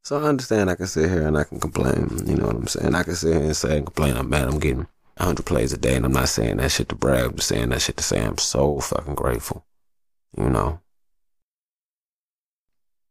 So 0.03 0.19
I 0.19 0.23
understand 0.23 0.71
I 0.71 0.75
can 0.75 0.87
sit 0.87 1.11
here 1.11 1.27
and 1.27 1.37
I 1.37 1.45
can 1.45 1.61
complain. 1.61 2.09
You 2.25 2.37
know 2.37 2.47
what 2.47 2.57
I'm 2.57 2.67
saying? 2.67 2.95
I 2.95 3.03
can 3.03 3.15
sit 3.15 3.35
here 3.35 3.43
and 3.45 3.55
say 3.55 3.77
and 3.77 3.85
complain. 3.85 4.15
Oh, 4.17 4.21
I'm 4.21 4.31
mad. 4.31 4.49
I'm 4.49 4.59
getting 4.59 4.87
100 5.19 5.45
plays 5.45 5.75
a 5.75 5.77
day, 5.77 5.97
and 5.97 6.07
I'm 6.07 6.13
not 6.13 6.31
saying 6.31 6.57
that 6.57 6.71
shit 6.71 6.89
to 6.89 6.95
brag. 6.95 7.27
I'm 7.27 7.35
just 7.37 7.49
saying 7.49 7.69
that 7.69 7.83
shit 7.83 7.99
to 7.99 8.03
say 8.03 8.25
I'm 8.25 8.39
so 8.39 8.81
fucking 8.81 9.15
grateful. 9.15 9.67
You 10.39 10.49
know? 10.49 10.81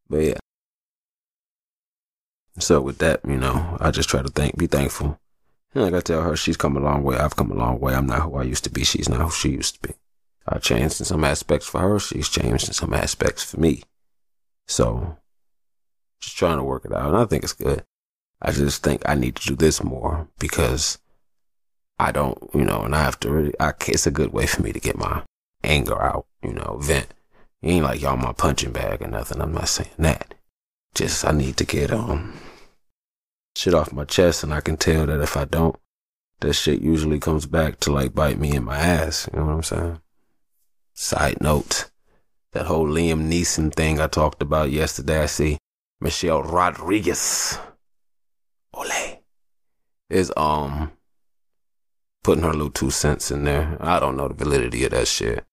But 0.09 0.23
yeah. 0.23 0.37
So 2.57 2.81
with 2.81 2.97
that, 2.97 3.19
you 3.27 3.37
know, 3.37 3.77
I 3.79 3.91
just 3.91 4.09
try 4.09 4.23
to 4.23 4.29
thank, 4.29 4.57
be 4.57 4.65
thankful. 4.65 5.19
And 5.75 5.83
like 5.83 5.93
I 5.93 5.99
tell 5.99 6.23
her, 6.23 6.35
she's 6.35 6.57
come 6.57 6.75
a 6.75 6.79
long 6.79 7.03
way. 7.03 7.15
I've 7.15 7.35
come 7.35 7.51
a 7.51 7.55
long 7.55 7.79
way. 7.79 7.93
I'm 7.93 8.07
not 8.07 8.23
who 8.23 8.37
I 8.37 8.41
used 8.43 8.63
to 8.63 8.71
be. 8.71 8.83
She's 8.83 9.07
not 9.07 9.21
who 9.21 9.29
she 9.29 9.49
used 9.49 9.75
to 9.75 9.87
be. 9.89 9.93
I 10.47 10.59
changed 10.59 11.01
in 11.01 11.05
some 11.05 11.23
aspects 11.23 11.67
for 11.67 11.79
her. 11.81 11.99
She's 11.99 12.29
changed 12.29 12.67
in 12.67 12.73
some 12.73 12.93
aspects 12.93 13.43
for 13.43 13.59
me. 13.59 13.83
So, 14.67 15.17
just 16.21 16.37
trying 16.37 16.57
to 16.57 16.63
work 16.63 16.85
it 16.85 16.93
out. 16.93 17.07
And 17.07 17.17
I 17.17 17.25
think 17.25 17.43
it's 17.43 17.53
good. 17.53 17.83
I 18.41 18.51
just 18.51 18.83
think 18.83 19.01
I 19.05 19.15
need 19.15 19.35
to 19.35 19.47
do 19.49 19.55
this 19.55 19.83
more 19.83 20.27
because 20.39 20.99
I 21.99 22.11
don't, 22.11 22.37
you 22.53 22.63
know, 22.63 22.83
and 22.83 22.95
I 22.95 23.03
have 23.03 23.19
to 23.21 23.31
really, 23.31 23.53
I, 23.59 23.73
it's 23.87 24.07
a 24.07 24.11
good 24.11 24.31
way 24.31 24.45
for 24.45 24.61
me 24.61 24.71
to 24.71 24.79
get 24.79 24.97
my 24.97 25.23
anger 25.63 26.01
out, 26.01 26.27
you 26.43 26.53
know, 26.53 26.77
vent. 26.79 27.07
It 27.61 27.69
ain't 27.69 27.83
like 27.83 28.01
y'all 28.01 28.17
my 28.17 28.33
punching 28.33 28.71
bag 28.71 29.01
or 29.01 29.07
nothing. 29.07 29.41
I'm 29.41 29.53
not 29.53 29.69
saying 29.69 29.89
that. 29.97 30.35
Just 30.93 31.25
I 31.25 31.31
need 31.31 31.57
to 31.57 31.65
get 31.65 31.91
um 31.91 32.39
shit 33.55 33.73
off 33.73 33.91
my 33.91 34.05
chest 34.05 34.43
and 34.43 34.53
I 34.53 34.61
can 34.61 34.77
tell 34.77 35.07
that 35.07 35.21
if 35.21 35.35
I 35.35 35.45
don't, 35.45 35.75
that 36.41 36.53
shit 36.53 36.81
usually 36.81 37.19
comes 37.19 37.47
back 37.47 37.79
to 37.81 37.91
like 37.91 38.13
bite 38.13 38.39
me 38.39 38.55
in 38.55 38.63
my 38.63 38.77
ass. 38.77 39.27
You 39.33 39.39
know 39.39 39.45
what 39.47 39.53
I'm 39.53 39.63
saying? 39.63 40.01
Side 40.99 41.41
note, 41.41 41.91
that 42.53 42.65
whole 42.65 42.87
Liam 42.87 43.29
Neeson 43.31 43.71
thing 43.71 43.99
I 43.99 44.07
talked 44.07 44.41
about 44.41 44.71
yesterday, 44.71 45.21
I 45.21 45.25
see 45.27 45.59
Michelle 46.01 46.41
Rodriguez, 46.41 47.59
ole, 48.73 49.21
is, 50.09 50.33
um, 50.35 50.91
putting 52.23 52.43
her 52.43 52.51
little 52.51 52.71
two 52.71 52.89
cents 52.89 53.29
in 53.29 53.43
there. 53.43 53.77
I 53.79 53.99
don't 53.99 54.17
know 54.17 54.27
the 54.27 54.33
validity 54.33 54.85
of 54.85 54.91
that 54.91 55.07
shit. 55.07 55.45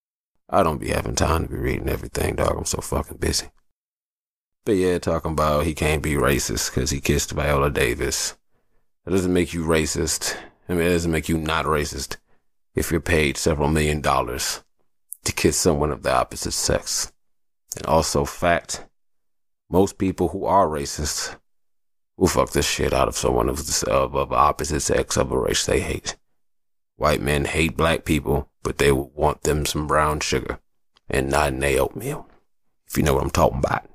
I 0.48 0.62
don't 0.62 0.80
be 0.80 0.88
having 0.88 1.14
time 1.14 1.42
to 1.42 1.52
be 1.52 1.58
reading 1.58 1.90
everything, 1.90 2.36
dog. 2.36 2.56
I'm 2.56 2.64
so 2.64 2.80
fucking 2.80 3.18
busy. 3.18 3.48
But 4.64 4.76
yeah, 4.76 4.98
talking 4.98 5.32
about 5.32 5.66
he 5.66 5.74
can't 5.74 6.02
be 6.02 6.14
racist 6.14 6.74
because 6.74 6.88
he 6.88 7.02
kissed 7.02 7.32
Viola 7.32 7.70
Davis. 7.70 8.34
That 9.04 9.10
doesn't 9.10 9.32
make 9.32 9.52
you 9.52 9.66
racist. 9.66 10.38
I 10.70 10.72
mean, 10.72 10.86
it 10.86 10.92
doesn't 10.92 11.12
make 11.12 11.28
you 11.28 11.36
not 11.36 11.66
racist 11.66 12.16
if 12.74 12.90
you're 12.90 13.02
paid 13.02 13.36
several 13.36 13.68
million 13.68 14.00
dollars 14.00 14.63
to 15.24 15.32
kiss 15.32 15.56
someone 15.56 15.90
of 15.90 16.02
the 16.02 16.12
opposite 16.12 16.52
sex. 16.52 17.12
And 17.76 17.86
also, 17.86 18.24
fact, 18.24 18.86
most 19.70 19.98
people 19.98 20.28
who 20.28 20.44
are 20.44 20.66
racist 20.66 21.36
will 22.16 22.28
fuck 22.28 22.50
the 22.50 22.62
shit 22.62 22.92
out 22.92 23.08
of 23.08 23.16
someone 23.16 23.48
of, 23.48 23.58
the, 23.58 23.90
of, 23.90 24.14
of 24.14 24.32
opposite 24.32 24.80
sex 24.80 25.16
of 25.16 25.32
a 25.32 25.38
race 25.38 25.66
they 25.66 25.80
hate. 25.80 26.16
White 26.96 27.20
men 27.20 27.44
hate 27.44 27.76
black 27.76 28.04
people, 28.04 28.48
but 28.62 28.78
they 28.78 28.92
will 28.92 29.10
want 29.14 29.42
them 29.42 29.66
some 29.66 29.86
brown 29.86 30.20
sugar 30.20 30.60
and 31.10 31.30
not 31.30 31.48
in 31.48 31.58
their 31.58 31.80
oatmeal. 31.80 32.28
If 32.86 32.96
you 32.96 33.02
know 33.02 33.14
what 33.14 33.24
I'm 33.24 33.30
talking 33.30 33.58
about. 33.58 33.88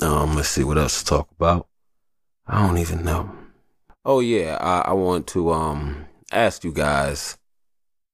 Um, 0.00 0.34
let's 0.36 0.48
see 0.48 0.64
what 0.64 0.78
else 0.78 1.02
to 1.02 1.04
talk 1.04 1.30
about. 1.32 1.66
I 2.46 2.66
don't 2.66 2.78
even 2.78 3.04
know. 3.04 3.30
Oh 4.04 4.20
yeah, 4.20 4.56
I, 4.60 4.90
I 4.90 4.92
want 4.92 5.26
to 5.28 5.52
um 5.52 6.06
ask 6.32 6.64
you 6.64 6.72
guys. 6.72 7.38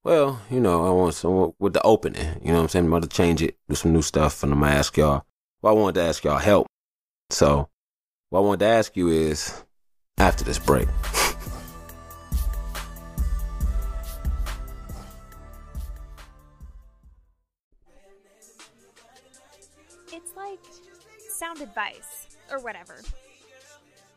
Well, 0.03 0.41
you 0.49 0.59
know, 0.59 0.87
I 0.87 0.89
want 0.89 1.13
some 1.13 1.53
with 1.59 1.73
the 1.73 1.81
opening. 1.83 2.41
You 2.41 2.47
know 2.47 2.55
what 2.55 2.63
I'm 2.63 2.69
saying? 2.69 2.85
I'm 2.85 2.93
about 2.93 3.03
to 3.03 3.15
change 3.15 3.43
it, 3.43 3.57
do 3.69 3.75
some 3.75 3.93
new 3.93 4.01
stuff, 4.01 4.41
and 4.41 4.51
I'm 4.51 4.59
gonna 4.59 4.71
ask 4.73 4.97
y'all. 4.97 5.25
Well, 5.61 5.75
I 5.75 5.79
wanted 5.79 6.01
to 6.01 6.07
ask 6.07 6.23
y'all 6.23 6.39
help. 6.39 6.65
So, 7.29 7.69
what 8.29 8.39
I 8.39 8.41
wanted 8.41 8.61
to 8.61 8.65
ask 8.65 8.97
you 8.97 9.09
is 9.09 9.63
after 10.17 10.43
this 10.43 10.57
break. 10.57 10.87
It's 20.11 20.35
like 20.35 20.59
sound 21.29 21.61
advice 21.61 22.37
or 22.51 22.57
whatever. 22.57 23.01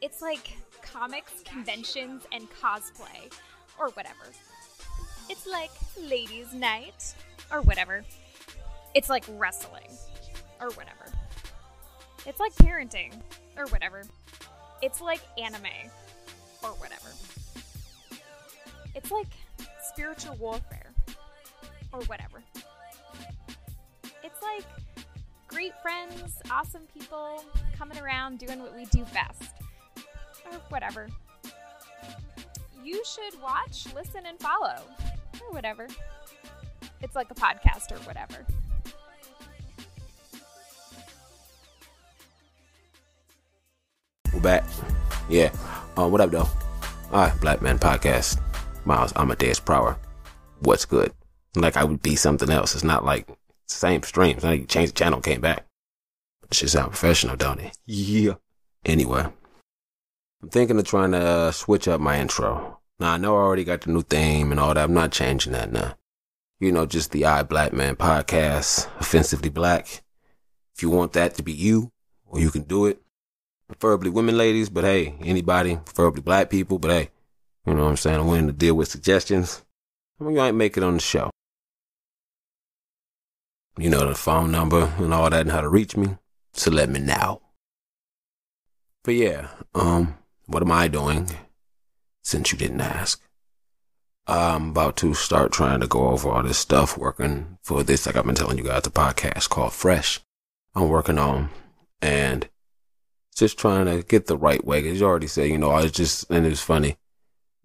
It's 0.01 0.23
like 0.23 0.57
comics, 0.81 1.43
conventions, 1.45 2.23
and 2.33 2.49
cosplay 2.51 3.31
or 3.79 3.91
whatever. 3.91 4.25
It's 5.29 5.47
like 5.47 5.71
ladies' 6.01 6.53
night 6.53 7.15
or 7.51 7.63
whatever. 7.63 8.05
It's 8.95 9.09
like 9.09 9.25
wrestling 9.29 9.91
or 10.61 10.69
whatever. 10.71 11.07
It's 12.27 12.41
like 12.41 12.55
parenting 12.55 13.13
or 13.57 13.67
whatever. 13.67 14.03
It's 14.83 15.01
like 15.01 15.21
anime 15.39 15.67
or 16.63 16.71
whatever. 16.71 17.09
It's 18.95 19.11
like 19.11 19.29
spiritual 19.83 20.37
warfare 20.37 20.93
or 21.93 22.01
whatever. 22.03 22.43
It's 24.23 24.43
like 24.43 24.65
great 25.49 25.73
friends, 25.83 26.41
awesome 26.51 26.83
people 26.93 27.45
coming 27.77 27.99
around 27.99 28.39
doing 28.39 28.61
what 28.61 28.75
we 28.75 28.85
do 28.87 29.05
best 29.13 29.53
or 30.47 30.59
whatever. 30.69 31.09
You 32.83 33.03
should 33.05 33.41
watch, 33.41 33.87
listen, 33.95 34.27
and 34.27 34.39
follow 34.39 34.77
or 35.43 35.53
whatever. 35.53 35.87
It's 37.01 37.15
like 37.15 37.31
a 37.31 37.35
podcast 37.35 37.93
or 37.93 37.99
whatever. 38.07 38.47
We're 44.33 44.41
back. 44.41 44.65
Yeah. 45.29 45.51
Uh, 45.97 46.09
what 46.09 46.21
up, 46.21 46.31
though? 46.31 46.49
All 47.13 47.21
right, 47.21 47.41
Black 47.41 47.63
Man 47.63 47.79
Podcast. 47.79 48.41
Miles 48.85 49.13
Amadeus 49.17 49.61
Prower. 49.61 49.97
What's 50.61 50.85
good? 50.85 51.13
Like 51.57 51.77
I 51.77 51.85
would 51.85 52.03
be 52.03 52.17
something 52.17 52.51
else. 52.51 52.75
It's 52.75 52.85
not 52.85 53.05
like 53.05 53.29
same 53.69 54.03
streams. 54.03 54.45
Like 54.45 54.61
you 54.61 54.67
change 54.67 54.91
the 54.91 54.95
channel, 54.95 55.21
came 55.21 55.41
back. 55.41 55.65
It 56.51 56.55
should 56.55 56.71
sound 56.71 56.91
professional, 56.91 57.37
don't 57.37 57.61
it? 57.61 57.77
Yeah. 57.87 58.35
Anyway, 58.85 59.27
I'm 60.43 60.49
thinking 60.51 60.79
of 60.79 60.85
trying 60.85 61.13
to 61.13 61.19
uh, 61.19 61.51
switch 61.53 61.89
up 61.89 62.01
my 62.01 62.21
intro. 62.21 62.81
Now 62.99 63.13
I 63.13 63.17
know 63.17 63.37
I 63.37 63.41
already 63.41 63.65
got 63.65 63.83
the 63.83 63.91
new 63.91 64.03
theme 64.03 64.51
and 64.51 64.61
all 64.61 64.75
that. 64.75 64.85
I'm 64.85 64.95
not 64.95 65.13
changing 65.13 65.53
that 65.53 65.73
now. 65.73 65.97
You 66.61 66.73
know, 66.73 66.87
just 66.87 67.11
the 67.11 67.25
I 67.27 67.43
Black 67.43 67.73
Man 67.73 67.97
Podcast, 67.97 68.89
offensively 69.01 69.51
black. 69.51 70.03
If 70.75 70.83
you 70.83 70.91
want 70.91 71.13
that 71.13 71.35
to 71.35 71.43
be 71.43 71.53
you, 71.53 71.93
or 72.27 72.41
you 72.41 72.51
can 72.51 72.63
do 72.63 72.87
it 72.87 73.01
preferably 73.69 74.11
women 74.11 74.37
ladies, 74.37 74.69
but 74.69 74.85
hey, 74.85 75.15
anybody, 75.21 75.77
preferably 75.77 76.23
black 76.23 76.51
people, 76.51 76.79
but 76.79 76.91
hey, 76.91 77.11
you 77.67 77.75
know 77.75 77.85
what 77.85 77.91
I'm 77.91 77.97
saying? 77.97 78.21
I'm 78.21 78.27
willing 78.27 78.47
to 78.47 78.53
deal 78.53 78.75
with 78.75 78.89
suggestions. 78.89 79.65
I 80.21 80.25
mean, 80.25 80.35
you 80.35 80.41
might 80.41 80.53
make 80.53 80.77
it 80.77 80.83
on 80.83 80.95
the 80.95 81.01
show. 81.01 81.31
You 83.77 83.91
know 83.91 84.07
the 84.07 84.15
phone 84.15 84.53
number 84.53 84.93
and 84.99 85.13
all 85.13 85.29
that 85.31 85.41
and 85.41 85.51
how 85.51 85.61
to 85.61 85.69
reach 85.69 85.97
me. 85.97 86.17
So 86.53 86.71
let 86.71 86.89
me 86.89 87.01
know. 87.01 87.43
But 89.03 89.15
yeah, 89.15 89.49
um, 89.75 90.17
what 90.47 90.63
am 90.63 90.71
I 90.71 90.87
doing? 90.87 91.29
Since 92.25 92.51
you 92.51 92.59
didn't 92.59 92.81
ask. 92.81 93.23
I'm 94.27 94.71
about 94.71 94.97
to 94.97 95.13
start 95.13 95.53
trying 95.53 95.81
to 95.81 95.87
go 95.87 96.09
over 96.09 96.31
all 96.31 96.43
this 96.43 96.59
stuff 96.59 96.97
working 96.97 97.59
for 97.63 97.83
this, 97.83 98.07
like 98.07 98.17
I've 98.17 98.25
been 98.25 98.35
telling 98.35 98.57
you 98.57 98.65
guys, 98.65 98.87
a 98.87 98.91
podcast 98.91 99.51
called 99.51 99.75
Fresh. 99.75 100.21
I'm 100.75 100.89
working 100.89 101.19
on 101.19 101.51
and 102.01 102.49
just 103.37 103.59
trying 103.59 103.85
to 103.85 104.03
get 104.03 104.27
the 104.27 104.39
right 104.39 104.65
way. 104.65 104.83
Cause 104.83 104.99
you 104.99 105.07
already 105.07 105.27
said, 105.27 105.51
you 105.51 105.59
know, 105.59 105.71
I 105.71 105.83
was 105.83 105.93
just, 105.93 106.31
and 106.31 106.47
it 106.47 106.49
was 106.49 106.63
funny. 106.63 106.97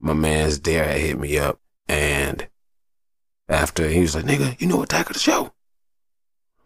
My 0.01 0.13
man's 0.13 0.59
dare 0.59 0.83
had 0.83 0.99
hit 0.99 1.17
me 1.17 1.39
up 1.39 1.61
and 1.87 2.49
after 3.47 3.87
he 3.87 4.01
was 4.01 4.15
like, 4.15 4.25
nigga, 4.25 4.59
you 4.59 4.67
know 4.67 4.83
Attack 4.83 5.09
of 5.09 5.13
the 5.13 5.19
Show? 5.19 5.53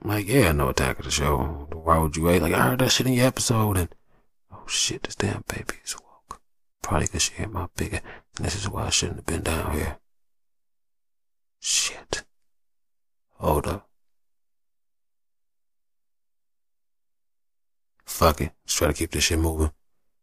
I'm 0.01 0.09
like, 0.09 0.27
yeah, 0.27 0.49
I 0.49 0.51
know 0.53 0.69
Attack 0.69 0.99
of 0.99 1.05
the 1.05 1.11
Show. 1.11 1.67
Why 1.71 1.99
would 1.99 2.17
you 2.17 2.23
wait? 2.23 2.41
Like, 2.41 2.53
I 2.53 2.69
heard 2.69 2.79
that 2.79 2.91
shit 2.91 3.05
in 3.05 3.13
your 3.13 3.27
episode 3.27 3.77
and, 3.77 3.89
oh 4.51 4.65
shit, 4.67 5.03
this 5.03 5.15
damn 5.15 5.43
baby 5.47 5.75
is. 5.85 5.95
Probably 6.83 7.07
cause 7.07 7.23
she 7.23 7.33
hit 7.33 7.51
my 7.51 7.67
bigger, 7.75 8.01
and 8.37 8.45
this 8.45 8.55
is 8.55 8.69
why 8.69 8.85
I 8.85 8.89
shouldn't 8.91 9.17
have 9.17 9.25
been 9.25 9.41
down 9.41 9.71
here. 9.71 9.97
Shit. 11.59 12.23
Hold 13.39 13.67
up. 13.67 13.89
fuck 18.13 18.39
it. 18.39 18.51
Let's 18.63 18.75
try 18.75 18.87
to 18.87 18.93
keep 18.93 19.11
this 19.11 19.25
shit 19.25 19.39
moving. 19.39 19.71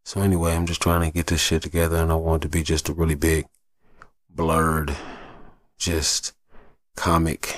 So 0.04 0.20
anyway, 0.22 0.54
I'm 0.54 0.66
just 0.66 0.80
trying 0.80 1.02
to 1.02 1.14
get 1.14 1.26
this 1.26 1.40
shit 1.40 1.62
together 1.62 1.96
and 1.96 2.10
I 2.10 2.14
want 2.14 2.44
it 2.44 2.48
to 2.48 2.50
be 2.50 2.62
just 2.62 2.88
a 2.88 2.94
really 2.94 3.14
big, 3.14 3.46
blurred, 4.28 4.96
just 5.76 6.32
comic, 6.96 7.56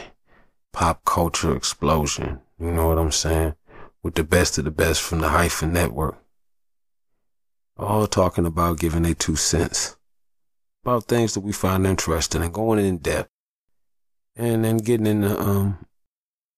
pop 0.73 1.04
culture 1.04 1.54
explosion. 1.54 2.40
You 2.59 2.73
know 2.73 2.88
what 2.88 2.99
I'm 2.99 3.12
saying? 3.12 3.54
With 4.02 4.14
the 4.14 4.25
best 4.25 4.59
of 4.59 4.64
the 4.64 4.71
best 4.71 5.00
from 5.00 5.21
the 5.21 5.28
Hyphen 5.28 5.73
Network. 5.73 6.22
All 7.76 8.07
talking 8.07 8.47
about 8.47 8.79
giving 8.79 9.05
a 9.07 9.14
two 9.14 9.37
cents. 9.37 9.97
About 10.85 11.05
things 11.05 11.35
that 11.35 11.41
we 11.41 11.52
find 11.52 11.87
interesting 11.87 12.43
and 12.43 12.52
going 12.52 12.85
in 12.85 12.99
depth. 12.99 13.31
And 14.37 14.64
then 14.64 14.79
getting 14.79 15.07
into, 15.07 15.38
um, 15.38 15.87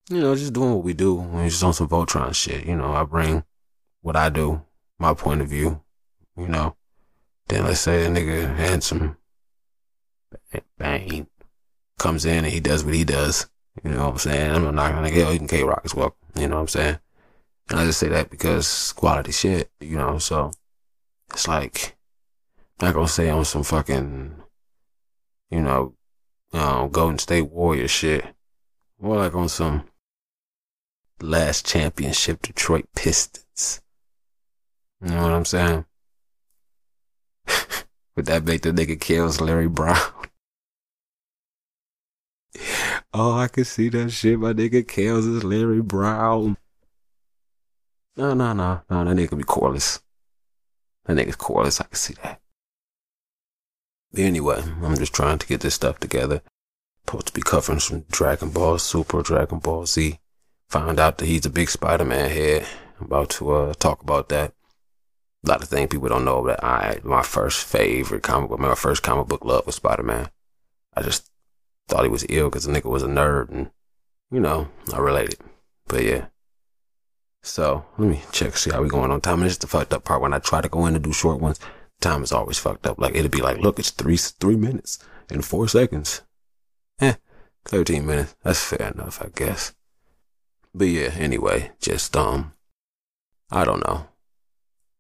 you 0.09 0.21
know, 0.21 0.35
just 0.35 0.53
doing 0.53 0.75
what 0.75 0.85
we 0.85 0.93
do. 0.93 1.15
We're 1.15 1.49
just 1.49 1.65
on 1.65 1.73
some 1.73 1.89
Voltron 1.89 2.35
shit. 2.35 2.67
You 2.67 2.77
know, 2.77 2.95
I 2.95 3.05
bring 3.05 3.45
what 4.01 4.17
I 4.17 4.29
do, 4.29 4.63
my 4.99 5.15
point 5.15 5.41
of 5.41 5.49
view, 5.49 5.83
you 6.37 6.49
know. 6.49 6.77
Then 7.49 7.65
let's 7.65 7.81
say 7.81 8.07
a 8.07 8.09
nigga 8.09 8.55
handsome 8.57 9.17
bang 10.79 11.27
comes 11.99 12.25
in 12.25 12.45
and 12.45 12.53
he 12.53 12.61
does 12.61 12.85
what 12.85 12.95
he 12.95 13.05
does. 13.05 13.49
You 13.83 13.91
know 13.91 14.05
what 14.05 14.13
I'm 14.13 14.19
saying? 14.19 14.51
I'm 14.51 14.75
not 14.75 14.93
gonna 14.93 15.11
get 15.11 15.33
even 15.33 15.49
K 15.49 15.65
Rock 15.65 15.83
as 15.85 15.95
well. 15.95 16.17
You 16.37 16.49
know 16.49 16.57
what 16.57 16.63
I'm 16.63 16.69
saying? 16.69 16.99
And 17.71 17.81
I 17.81 17.87
just 17.87 17.99
say 17.99 18.09
that 18.09 18.31
because 18.31 18.93
quality 18.93 19.33
shit, 19.33 19.71
you 19.81 19.97
know, 19.97 20.19
so 20.19 20.53
it's 21.35 21.47
like 21.47 21.97
I'm 22.81 22.87
not 22.87 22.95
gonna 22.95 23.09
say 23.09 23.29
on 23.29 23.45
some 23.45 23.63
fucking 23.63 24.43
you 25.51 25.61
know, 25.61 25.95
um, 26.53 26.91
Golden 26.91 27.19
State 27.19 27.51
Warrior 27.51 27.87
shit. 27.87 28.25
More 29.01 29.17
like 29.19 29.35
on 29.35 29.49
some 29.49 29.85
last 31.21 31.67
championship 31.67 32.43
Detroit 32.43 32.87
Pistons. 32.97 33.81
You 35.01 35.11
know 35.11 35.23
what 35.23 35.33
I'm 35.33 35.45
saying? 35.45 35.85
Would 38.17 38.27
that 38.27 38.45
make 38.45 38.63
the 38.63 38.71
nigga 38.71 39.01
kills 39.01 39.41
Larry 39.41 39.69
Brown? 39.69 39.99
oh, 43.13 43.33
I 43.33 43.49
can 43.49 43.65
see 43.65 43.89
that 43.91 44.11
shit. 44.11 44.39
My 44.39 44.53
nigga 44.53 44.87
kills 44.87 45.27
is 45.27 45.45
Larry 45.45 45.83
Brown. 45.83 46.57
No, 48.17 48.35
no, 48.35 48.53
no, 48.53 48.83
no. 48.89 49.05
That 49.05 49.17
nigga 49.17 49.37
be 49.37 49.45
Corliss. 49.45 50.01
That 51.07 51.17
nigga's 51.17 51.37
Corliss. 51.37 51.81
I 51.81 51.85
can 51.85 51.95
see 51.95 52.15
that. 52.23 52.41
Anyway, 54.17 54.63
I'm 54.83 54.97
just 54.97 55.13
trying 55.13 55.39
to 55.39 55.47
get 55.47 55.61
this 55.61 55.75
stuff 55.75 55.99
together. 55.99 56.43
Supposed 57.05 57.27
to 57.27 57.33
be 57.33 57.43
covering 57.43 57.81
some 57.81 58.05
Dragon 58.11 58.51
Ball 58.51 58.79
Super, 58.79 59.23
Dragon 59.23 59.59
Ball 59.59 59.87
Z. 59.87 60.19
Found 60.71 60.99
out 60.99 61.19
that 61.19 61.27
he's 61.27 61.45
a 61.45 61.51
big 61.51 61.69
Spider-Man 61.69 62.31
head. 62.31 62.67
I'm 62.99 63.07
about 63.07 63.31
to 63.31 63.51
uh, 63.51 63.75
talk 63.75 64.03
about 64.03 64.29
that 64.31 64.55
a 65.45 65.51
lot 65.51 65.63
of 65.63 65.69
things 65.69 65.91
people 65.91 66.09
don't 66.09 66.25
know 66.25 66.47
that 66.47 66.65
I 66.65 67.01
my 67.03 67.23
first 67.23 67.65
favorite 67.67 68.23
comic 68.23 68.51
book, 68.51 68.61
my 68.61 68.75
first 68.75 69.03
comic 69.03 69.27
book 69.27 69.45
love 69.45 69.67
was 69.67 69.75
Spider 69.75 70.03
Man. 70.03 70.31
I 70.95 71.03
just 71.03 71.31
thought 71.89 72.05
he 72.05 72.11
was 72.11 72.25
ill 72.29 72.49
because 72.49 72.65
the 72.65 72.73
nigga 72.73 72.91
was 72.91 73.03
a 73.03 73.09
nerd, 73.09 73.51
and 73.51 73.71
you 74.31 74.41
know 74.41 74.69
I 74.93 74.99
related. 74.99 75.41
But 75.87 76.05
yeah. 76.05 76.27
So 77.45 77.85
let 77.99 78.09
me 78.09 78.23
check 78.33 78.57
see 78.57 78.71
how 78.71 78.81
we 78.81 78.89
going 78.89 79.11
on 79.11 79.21
time. 79.21 79.41
And 79.41 79.45
this 79.45 79.53
is 79.53 79.59
the 79.59 79.67
fucked 79.67 79.93
up 79.93 80.05
part 80.05 80.23
when 80.23 80.33
I 80.33 80.39
try 80.39 80.63
to 80.63 80.69
go 80.69 80.87
in 80.87 80.95
and 80.95 81.05
do 81.05 81.13
short 81.13 81.41
ones. 81.41 81.61
time 82.01 82.23
is 82.23 82.33
always 82.33 82.59
fucked 82.59 82.87
up. 82.87 82.99
Like 82.99 83.15
it'd 83.15 83.31
be 83.31 83.43
like, 83.43 83.59
look, 83.59 83.79
it's 83.79 83.91
three 83.91 84.17
three 84.17 84.57
minutes 84.57 84.99
and 85.31 85.45
four 85.45 85.69
seconds. 85.69 86.23
Eh, 87.01 87.15
thirteen 87.67 88.07
minutes. 88.07 88.35
That's 88.43 88.65
fair 88.65 88.93
enough, 88.93 89.21
I 89.23 89.29
guess. 89.35 89.75
But 90.75 90.87
yeah, 90.87 91.13
anyway, 91.17 91.73
just 91.81 92.17
um, 92.17 92.55
I 93.51 93.65
don't 93.65 93.87
know, 93.87 94.09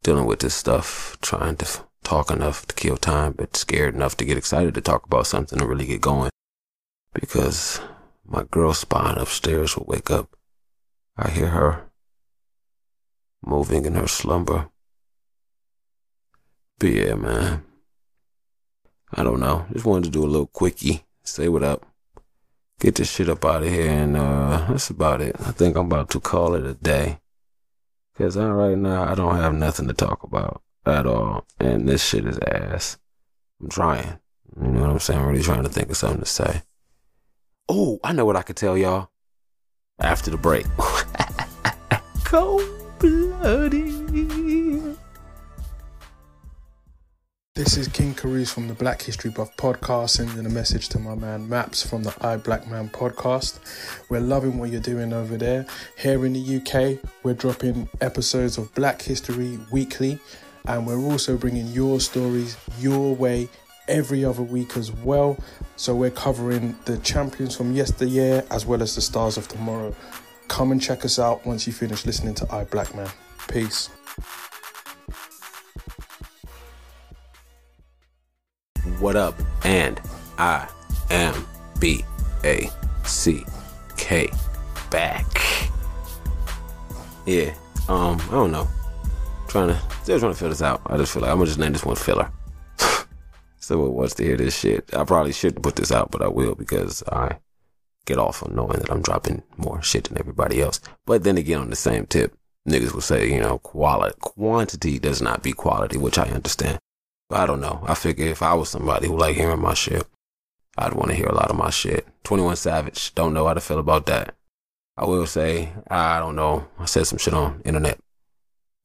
dealing 0.03 0.27
with 0.27 0.41
this 0.41 0.55
stuff, 0.55 1.17
trying 1.23 1.57
to 1.57 1.67
talk 2.05 2.31
enough 2.31 2.67
to 2.67 2.75
kill 2.75 2.99
time, 2.99 3.33
but 3.33 3.57
scared 3.57 3.95
enough 3.95 4.17
to 4.19 4.25
get 4.25 4.37
excited 4.37 4.75
to 4.75 4.81
talk 4.83 5.07
about 5.07 5.27
something 5.27 5.59
and 5.59 5.69
really 5.69 5.87
get 5.87 6.03
going, 6.03 6.31
because 7.15 7.81
my 8.27 8.45
girl 8.51 8.75
spine 8.75 9.17
upstairs 9.17 9.77
will 9.77 9.87
wake 9.87 10.11
up. 10.11 10.37
I 11.17 11.31
hear 11.31 11.49
her 11.49 11.91
moving 13.47 13.85
in 13.85 13.95
her 13.95 14.07
slumber. 14.07 14.69
But 16.79 16.89
yeah, 16.89 17.15
man. 17.15 17.65
I 19.13 19.23
don't 19.23 19.41
know. 19.41 19.67
Just 19.73 19.85
wanted 19.85 20.05
to 20.05 20.11
do 20.11 20.25
a 20.25 20.27
little 20.27 20.49
quickie. 20.49 21.05
Say 21.23 21.49
what 21.49 21.63
up. 21.63 21.87
Get 22.81 22.97
this 22.97 23.11
shit 23.11 23.29
up 23.29 23.45
out 23.45 23.63
of 23.63 23.69
here, 23.69 23.89
and 23.89 24.17
uh, 24.17 24.67
that's 24.69 24.91
about 24.91 25.21
it. 25.21 25.37
I 25.39 25.53
think 25.53 25.77
I'm 25.77 25.87
about 25.87 26.11
to 26.11 26.21
call 26.21 26.55
it 26.55 26.67
a 26.67 26.75
day. 26.75 27.21
Cause 28.17 28.37
I, 28.37 28.49
right 28.49 28.79
now 28.79 29.11
I 29.11 29.15
don't 29.15 29.37
have 29.37 29.55
nothing 29.55 29.89
to 29.89 29.95
talk 29.95 30.23
about 30.23 30.63
at 30.87 31.07
all, 31.07 31.47
and 31.59 31.89
this 31.89 32.05
shit 32.05 32.27
is 32.27 32.39
ass. 32.39 32.99
I'm 33.61 33.69
trying. 33.69 34.19
You 34.61 34.69
know 34.69 34.83
what 34.83 34.91
I'm 34.91 34.99
saying? 35.01 35.21
I'm 35.21 35.27
really 35.29 35.43
trying 35.43 35.65
to 35.65 35.69
think 35.69 35.91
of 35.91 35.97
something 35.97 36.21
to 36.21 36.27
say. 36.27 36.63
Oh, 37.69 37.99
I 38.05 38.13
know 38.13 38.25
what 38.25 38.37
I 38.37 38.43
could 38.43 38.57
tell 38.57 38.77
y'all 38.77 39.11
after 39.99 40.31
the 40.31 40.37
break. 40.37 40.67
Cold 42.25 42.84
blooded. 43.05 44.97
This 47.55 47.77
is 47.77 47.87
King 47.89 48.15
Carise 48.15 48.51
from 48.51 48.67
the 48.67 48.73
Black 48.73 49.03
History 49.03 49.31
Buff 49.31 49.55
podcast, 49.59 50.11
sending 50.11 50.47
a 50.47 50.49
message 50.49 50.89
to 50.89 50.99
my 50.99 51.15
man 51.15 51.47
Maps 51.47 51.87
from 51.87 52.03
the 52.03 52.15
I 52.23 52.39
Black 52.39 52.67
Man 52.67 52.89
podcast. 52.89 53.59
We're 54.09 54.21
loving 54.21 54.57
what 54.59 54.71
you're 54.71 54.81
doing 54.81 55.13
over 55.13 55.37
there. 55.37 55.67
Here 55.99 56.25
in 56.25 56.33
the 56.33 56.57
UK, 56.57 56.99
we're 57.23 57.35
dropping 57.35 57.91
episodes 58.01 58.57
of 58.57 58.75
Black 58.75 59.03
History 59.03 59.59
weekly, 59.71 60.19
and 60.65 60.87
we're 60.87 60.99
also 60.99 61.37
bringing 61.37 61.67
your 61.67 62.01
stories 62.01 62.57
your 62.79 63.15
way 63.15 63.51
every 63.87 64.25
other 64.25 64.43
week 64.43 64.79
as 64.79 64.91
well. 64.91 65.37
So 65.77 65.95
we're 65.95 66.11
covering 66.11 66.75
the 66.87 66.97
champions 66.99 67.55
from 67.55 67.75
yesteryear 67.75 68.47
as 68.51 68.65
well 68.65 68.83
as 68.83 68.95
the 68.95 69.03
stars 69.03 69.37
of 69.37 69.47
tomorrow. 69.47 69.95
Come 70.55 70.71
and 70.71 70.81
check 70.81 71.05
us 71.05 71.19
out 71.19 71.45
once 71.45 71.67
you 71.67 71.73
finish 71.73 72.07
listening 72.07 72.33
to 72.37 72.47
I 72.55 72.63
Black 72.63 72.95
Man. 72.95 73.11
Peace. 73.49 73.89
What 79.01 79.17
up? 79.17 79.35
And 79.65 80.01
I 80.39 80.69
am 81.11 81.45
B 81.81 82.05
A 82.45 82.71
C 83.03 83.45
K 83.97 84.31
back. 84.91 85.27
Yeah. 87.27 87.53
Um, 87.89 88.21
I 88.29 88.31
don't 88.31 88.53
know. 88.53 88.69
Trying 89.49 89.71
to 89.71 89.83
still 90.05 90.21
trying 90.21 90.35
to 90.35 90.39
fill 90.39 90.51
this 90.51 90.63
out. 90.63 90.83
I 90.87 90.97
just 90.99 91.13
feel 91.13 91.23
like 91.23 91.33
I'm 91.33 91.39
gonna 91.39 91.47
just 91.47 91.59
name 91.59 91.73
this 91.73 91.85
one 91.85 91.97
filler. 91.97 92.31
Still 93.59 93.91
wants 93.91 94.15
to 94.15 94.23
hear 94.23 94.37
this 94.37 94.57
shit. 94.57 94.95
I 94.95 95.03
probably 95.03 95.33
shouldn't 95.33 95.65
put 95.65 95.75
this 95.75 95.91
out, 95.91 96.13
but 96.13 96.23
I 96.23 96.29
will 96.29 96.55
because 96.55 97.03
I 97.11 97.39
get 98.05 98.19
off 98.19 98.43
on 98.43 98.55
knowing 98.55 98.79
that 98.79 98.91
I'm 98.91 99.03
dropping 99.03 99.43
more 99.57 99.83
shit 99.83 100.05
than 100.05 100.19
everybody 100.19 100.61
else. 100.61 100.81
But 101.07 101.25
then 101.25 101.37
again, 101.37 101.61
on 101.61 101.71
the 101.71 101.77
same 101.77 102.07
tip, 102.07 102.37
niggas 102.69 102.93
will 102.93 103.01
say, 103.01 103.33
you 103.33 103.41
know, 103.41 103.59
quality, 103.59 104.17
quantity 104.21 104.99
does 104.99 105.23
not 105.23 105.43
be 105.43 105.53
quality, 105.53 105.97
which 105.97 106.19
I 106.19 106.25
understand. 106.25 106.79
But 107.29 107.41
I 107.41 107.47
don't 107.47 107.61
know. 107.61 107.85
I 107.87 107.95
figure 107.95 108.27
if 108.27 108.43
I 108.43 108.55
was 108.55 108.69
somebody 108.69 109.09
who 109.09 109.19
like 109.19 109.37
hearing 109.37 109.61
my 109.61 109.75
shit, 109.75 110.07
I'd 110.77 110.95
want 110.95 111.11
to 111.11 111.17
hear 111.17 111.27
a 111.27 111.35
lot 111.35 111.51
of 111.51 111.57
my 111.57 111.71
shit. 111.71 112.07
21 112.25 112.57
Savage, 112.57 113.15
don't 113.15 113.35
know 113.35 113.47
how 113.47 113.55
to 113.55 113.61
feel 113.61 113.79
about 113.79 114.07
that. 114.07 114.35
I 114.97 115.05
will 115.05 115.27
say, 115.27 115.73
I 115.89 116.19
don't 116.19 116.37
know. 116.37 116.69
I 116.79 116.85
said 116.85 117.07
some 117.07 117.19
shit 117.19 117.35
on 117.35 117.63
internet. 117.65 117.99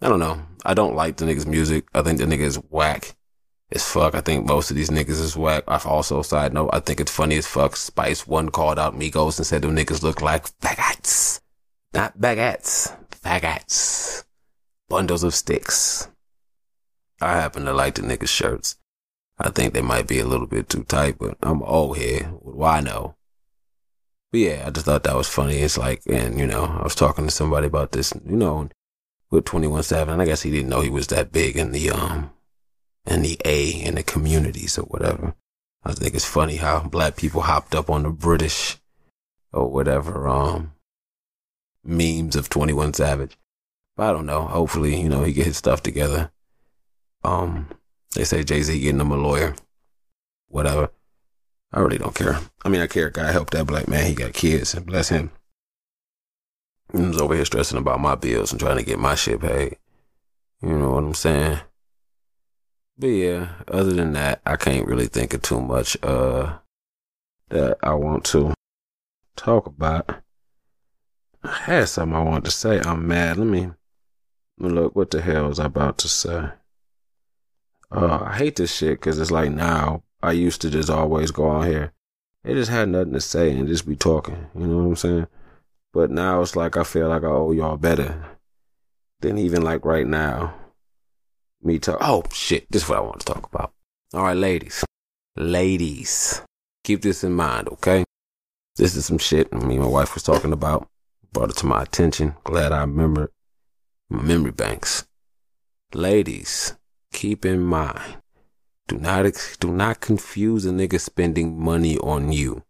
I 0.02 0.08
don't 0.08 0.20
know. 0.20 0.42
I 0.66 0.74
don't 0.74 0.96
like 0.96 1.18
the 1.18 1.26
niggas' 1.26 1.46
music. 1.46 1.86
I 1.94 2.02
think 2.02 2.20
the 2.20 2.26
nigga 2.26 2.42
is 2.42 2.56
whack 2.70 3.16
as 3.72 3.86
fuck. 3.86 4.16
I 4.16 4.22
think 4.22 4.46
most 4.46 4.72
of 4.72 4.78
these 4.78 4.90
niggas 4.90 5.22
is 5.22 5.38
whack. 5.38 5.64
I've 5.68 5.86
also, 5.86 6.22
side 6.22 6.54
note, 6.54 6.70
I 6.74 6.80
think 6.80 7.00
it's 7.00 7.12
funny 7.12 7.38
as 7.38 7.48
fuck. 7.48 7.76
Spice 7.76 8.28
One 8.28 8.50
called 8.50 8.80
out 8.80 8.98
Migos 8.98 9.38
and 9.38 9.46
said 9.46 9.62
them 9.62 9.76
niggas 9.76 10.04
look 10.04 10.22
like 10.22 10.46
faggots. 10.60 11.40
Not 11.94 12.20
baguettes. 12.20 12.96
Faggots. 13.12 14.24
Bundles 14.88 15.24
of 15.24 15.36
sticks. 15.36 16.10
I 17.22 17.34
happen 17.34 17.66
to 17.66 17.74
like 17.74 17.96
the 17.96 18.02
niggas' 18.02 18.30
shirts. 18.30 18.78
I 19.38 19.50
think 19.50 19.74
they 19.74 19.82
might 19.82 20.08
be 20.08 20.20
a 20.20 20.26
little 20.26 20.48
bit 20.48 20.70
too 20.70 20.84
tight, 20.84 21.18
but 21.20 21.38
I'm 21.42 21.64
old 21.64 21.98
here. 21.98 22.24
What 22.42 22.54
do 22.56 22.64
I 22.64 22.82
know? 22.82 23.16
But 24.32 24.40
yeah, 24.40 24.64
I 24.68 24.70
just 24.70 24.86
thought 24.86 25.04
that 25.04 25.16
was 25.16 25.30
funny. 25.30 25.58
It's 25.58 25.78
like, 25.78 26.02
and 26.08 26.40
you 26.40 26.46
know, 26.46 26.66
I 26.66 26.84
was 26.84 26.96
talking 26.96 27.26
to 27.26 27.32
somebody 27.32 27.68
about 27.68 27.92
this, 27.92 28.14
you 28.26 28.36
know, 28.36 28.70
with 29.32 29.46
21 29.46 29.84
7, 29.84 30.12
and 30.14 30.22
I 30.22 30.26
guess 30.26 30.42
he 30.42 30.52
didn't 30.52 30.70
know 30.70 30.82
he 30.82 30.90
was 30.90 31.08
that 31.08 31.32
big 31.32 31.58
in 31.58 31.72
the, 31.72 31.90
um, 31.90 32.32
in 33.10 33.24
the 33.24 33.40
A 33.44 33.72
in 33.72 33.96
the 33.96 34.04
communities 34.04 34.78
or 34.78 34.84
whatever. 34.84 35.36
I 35.84 35.94
think 35.94 36.14
it's 36.14 36.26
funny 36.26 36.58
how 36.58 36.82
black 36.82 37.16
people 37.16 37.42
hopped 37.42 37.74
up 37.74 37.90
on 37.90 38.04
the 38.04 38.10
British 38.10 38.78
or 39.52 39.70
whatever, 39.70 40.28
um, 40.28 40.74
memes 41.84 42.36
of 42.36 42.50
21 42.50 42.94
Savage. 42.94 43.38
But 43.96 44.10
I 44.10 44.14
don't 44.14 44.26
know. 44.26 44.44
Hopefully, 44.44 45.00
you 45.02 45.10
know, 45.10 45.24
he 45.24 45.34
get 45.34 45.48
his 45.48 45.58
stuff 45.58 45.82
together. 45.82 46.32
Um, 47.24 47.68
they 48.16 48.24
say 48.24 48.44
Jay 48.44 48.62
Z 48.62 48.80
getting 48.80 49.02
him 49.02 49.12
a 49.12 49.18
lawyer. 49.18 49.56
Whatever. 50.48 50.92
I 51.72 51.80
really 51.80 51.98
don't 51.98 52.16
care. 52.16 52.40
I 52.64 52.70
mean, 52.70 52.82
I 52.82 52.88
care. 52.88 53.10
God 53.10 53.32
help 53.32 53.50
that 53.52 53.68
black 53.68 53.88
man. 53.88 54.06
He 54.06 54.16
got 54.16 54.34
kids 54.34 54.74
and 54.74 54.86
bless 54.86 55.10
him. 55.10 55.32
Was 56.92 57.22
over 57.22 57.36
here 57.36 57.46
stressing 57.46 57.78
about 57.78 58.00
my 58.00 58.16
bills 58.16 58.52
and 58.52 58.60
trying 58.60 58.78
to 58.78 58.84
get 58.84 58.98
my 58.98 59.16
shit 59.16 59.42
paid. 59.42 59.78
You 60.62 60.78
know 60.78 60.92
what 60.92 61.04
I'm 61.04 61.14
saying? 61.14 61.60
But 63.00 63.08
yeah, 63.08 63.50
other 63.70 63.94
than 63.94 64.12
that, 64.14 64.42
I 64.46 64.58
can't 64.58 64.86
really 64.86 65.08
think 65.08 65.34
of 65.34 65.42
too 65.42 65.62
much 65.62 65.96
uh 66.04 66.58
that 67.48 67.78
I 67.82 67.94
want 67.94 68.26
to 68.26 68.54
talk 69.38 69.66
about. 69.66 70.22
I 71.42 71.54
had 71.54 71.88
something 71.88 72.16
I 72.16 72.22
wanted 72.22 72.46
to 72.46 72.52
say. 72.52 72.82
I'm 72.82 73.08
mad. 73.08 73.38
Let 73.38 73.48
me, 73.48 73.72
look. 74.58 74.98
What 74.98 75.12
the 75.12 75.22
hell 75.22 75.48
was 75.48 75.60
I 75.60 75.66
about 75.66 75.98
to 76.00 76.10
say? 76.10 76.50
Uh, 77.90 78.20
I 78.26 78.36
hate 78.36 78.58
this 78.58 78.76
shit 78.76 79.00
because 79.00 79.18
it's 79.18 79.32
like 79.32 79.50
now 79.50 80.04
I 80.22 80.34
used 80.34 80.62
to 80.62 80.70
just 80.70 80.90
always 80.90 81.32
go 81.32 81.48
on 81.48 81.68
here. 81.68 81.94
It 82.44 82.56
just 82.56 82.70
had 82.70 82.90
nothing 82.90 83.14
to 83.14 83.22
say 83.22 83.52
and 83.52 83.68
just 83.68 83.88
be 83.88 83.96
talking. 83.96 84.48
You 84.54 84.68
know 84.68 84.78
what 84.78 84.90
I'm 84.90 84.96
saying? 84.98 85.28
But 85.94 86.12
now 86.12 86.42
it's 86.42 86.58
like 86.58 86.76
I 86.76 86.84
feel 86.84 87.08
like 87.08 87.24
I 87.24 87.28
owe 87.28 87.54
y'all 87.54 87.78
better 87.78 88.38
than 89.22 89.38
even 89.38 89.62
like 89.62 89.86
right 89.86 90.06
now. 90.06 90.54
Me 91.62 91.78
talk. 91.78 91.98
Oh 92.02 92.24
shit! 92.32 92.66
This 92.72 92.84
is 92.84 92.90
what 92.90 93.00
I 93.00 93.02
want 93.02 93.20
to 93.20 93.26
talk 93.26 93.46
about. 93.46 93.74
All 94.14 94.24
right, 94.24 94.38
ladies, 94.38 94.84
ladies, 95.36 96.42
keep 96.84 97.02
this 97.02 97.24
in 97.24 97.34
mind, 97.34 97.68
okay? 97.70 98.06
This 98.78 98.96
is 98.96 99.06
some 99.06 99.18
shit 99.18 99.52
me 99.54 99.76
and 99.76 99.84
my 99.84 99.90
wife 99.90 100.14
was 100.14 100.24
talking 100.24 100.54
about. 100.54 100.88
Brought 101.34 101.52
it 101.52 101.58
to 101.58 101.66
my 101.66 101.84
attention. 101.84 102.36
Glad 102.44 102.72
I 102.72 102.82
remembered 102.82 103.30
my 104.10 104.24
memory 104.24 104.52
banks. 104.52 105.06
Ladies, 105.94 106.76
keep 107.12 107.46
in 107.46 107.62
mind, 107.62 108.18
do 108.88 108.98
not 108.98 109.26
do 109.60 109.72
not 109.72 110.00
confuse 110.00 110.66
a 110.66 110.72
nigga 110.72 111.00
spending 111.00 111.62
money 111.62 111.98
on 112.00 112.32
you 112.32 112.64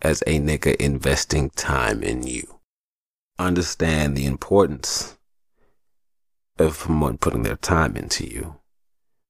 as 0.00 0.22
a 0.22 0.38
nigga 0.38 0.76
investing 0.76 1.50
time 1.50 2.02
in 2.02 2.26
you. 2.26 2.60
Understand 3.38 4.16
the 4.16 4.26
importance 4.26 5.17
of 6.60 6.76
someone 6.76 7.18
putting 7.18 7.42
their 7.42 7.56
time 7.56 7.96
into 7.96 8.26
you. 8.26 8.56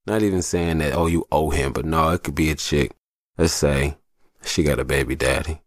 Not 0.07 0.23
even 0.23 0.43
saying 0.43 0.79
that, 0.79 0.95
oh, 0.95 1.07
you 1.07 1.27
owe 1.31 1.51
him, 1.51 1.73
but 1.73 1.85
no, 1.85 2.11
it 2.11 2.23
could 2.23 2.35
be 2.35 2.51
a 2.51 2.55
chick. 2.55 2.93
Let's 3.37 3.53
say 3.53 3.99
she 4.43 4.63
got 4.63 4.79
a 4.79 4.85
baby 4.85 5.15
daddy. 5.15 5.61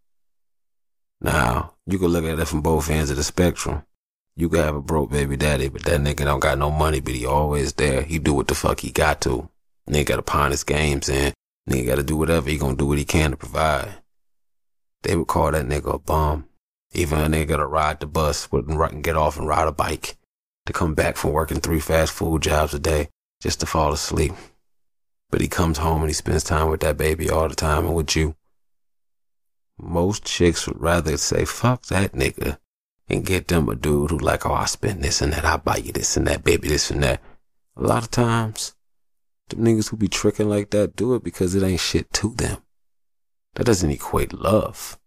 Now, 1.22 1.74
you 1.86 2.00
can 2.00 2.08
look 2.08 2.26
at 2.26 2.40
it 2.40 2.48
from 2.48 2.62
both 2.62 2.90
ends 2.90 3.12
of 3.12 3.18
the 3.18 3.24
spectrum. 3.24 3.84
You 4.36 4.50
could 4.50 4.62
have 4.62 4.76
a 4.76 4.82
broke 4.82 5.12
baby 5.12 5.38
daddy, 5.38 5.70
but 5.70 5.84
that 5.84 6.02
nigga 6.02 6.26
don't 6.26 6.40
got 6.40 6.58
no 6.58 6.72
money, 6.72 7.00
but 7.00 7.14
he 7.14 7.26
always 7.26 7.74
there. 7.74 8.02
He 8.02 8.18
do 8.18 8.34
what 8.34 8.48
the 8.48 8.56
fuck 8.56 8.80
he 8.80 8.92
got 8.92 9.22
to. 9.22 9.50
Nigga 9.88 10.08
gotta 10.08 10.22
pawn 10.24 10.52
his 10.52 10.64
games 10.64 11.10
in. 11.10 11.34
Nigga 11.70 11.88
gotta 11.88 12.04
do 12.04 12.18
whatever. 12.18 12.50
He 12.50 12.58
gonna 12.58 12.76
do 12.76 12.88
what 12.88 12.98
he 12.98 13.06
can 13.06 13.32
to 13.32 13.38
provide. 13.38 14.02
They 15.04 15.16
would 15.16 15.28
call 15.28 15.52
that 15.52 15.66
nigga 15.66 15.94
a 15.94 16.00
bum. 16.00 16.48
Even 16.94 17.20
a 17.20 17.26
nigga 17.26 17.50
gotta 17.50 17.68
ride 17.68 18.00
the 18.00 18.08
bus, 18.08 18.52
wouldn't 18.52 19.04
get 19.04 19.16
off 19.16 19.38
and 19.38 19.48
ride 19.48 19.68
a 19.68 19.72
bike 19.72 20.18
to 20.66 20.74
come 20.74 20.94
back 20.94 21.18
from 21.18 21.32
working 21.32 21.60
three 21.60 21.80
fast 21.80 22.12
food 22.12 22.42
jobs 22.42 22.74
a 22.74 22.80
day 22.80 23.10
just 23.42 23.60
to 23.60 23.66
fall 23.66 23.92
asleep. 23.94 24.34
But 25.30 25.42
he 25.42 25.48
comes 25.48 25.78
home 25.78 26.02
and 26.02 26.10
he 26.10 26.14
spends 26.14 26.44
time 26.44 26.70
with 26.70 26.82
that 26.82 26.98
baby 26.98 27.30
all 27.30 27.48
the 27.50 27.56
time 27.56 27.86
and 27.86 27.96
with 27.96 28.16
you. 28.16 28.36
Most 29.80 30.26
chicks 30.26 30.68
would 30.68 30.80
rather 30.80 31.18
say, 31.18 31.46
fuck 31.46 31.86
that 31.88 32.12
nigga 32.14 32.58
and 33.10 33.26
get 33.26 33.48
them 33.48 33.68
a 33.68 33.76
dude 33.76 34.12
who 34.12 34.20
like, 34.20 34.46
oh, 34.46 34.54
I 34.54 34.66
spend 34.66 35.04
this 35.04 35.22
and 35.22 35.34
that. 35.34 35.44
I 35.44 35.58
buy 35.58 35.78
you 35.78 35.92
this 35.92 36.16
and 36.16 36.28
that, 36.28 36.44
baby, 36.44 36.70
this 36.70 36.92
and 36.92 37.04
that. 37.04 37.22
A 37.76 37.82
lot 37.82 38.04
of 38.04 38.12
times, 38.12 38.76
The 39.50 39.58
niggas 39.58 39.90
who 39.90 39.98
be 39.98 40.08
tricking 40.08 40.48
like 40.48 40.70
that 40.70 40.96
do 40.96 41.14
it 41.16 41.24
because 41.24 41.56
it 41.56 41.64
ain't 41.64 41.82
shit 41.82 42.12
to 42.14 42.34
them. 42.34 42.60
That 43.56 43.66
doesn't 43.66 43.92
equate 43.92 44.32
love. 44.34 44.98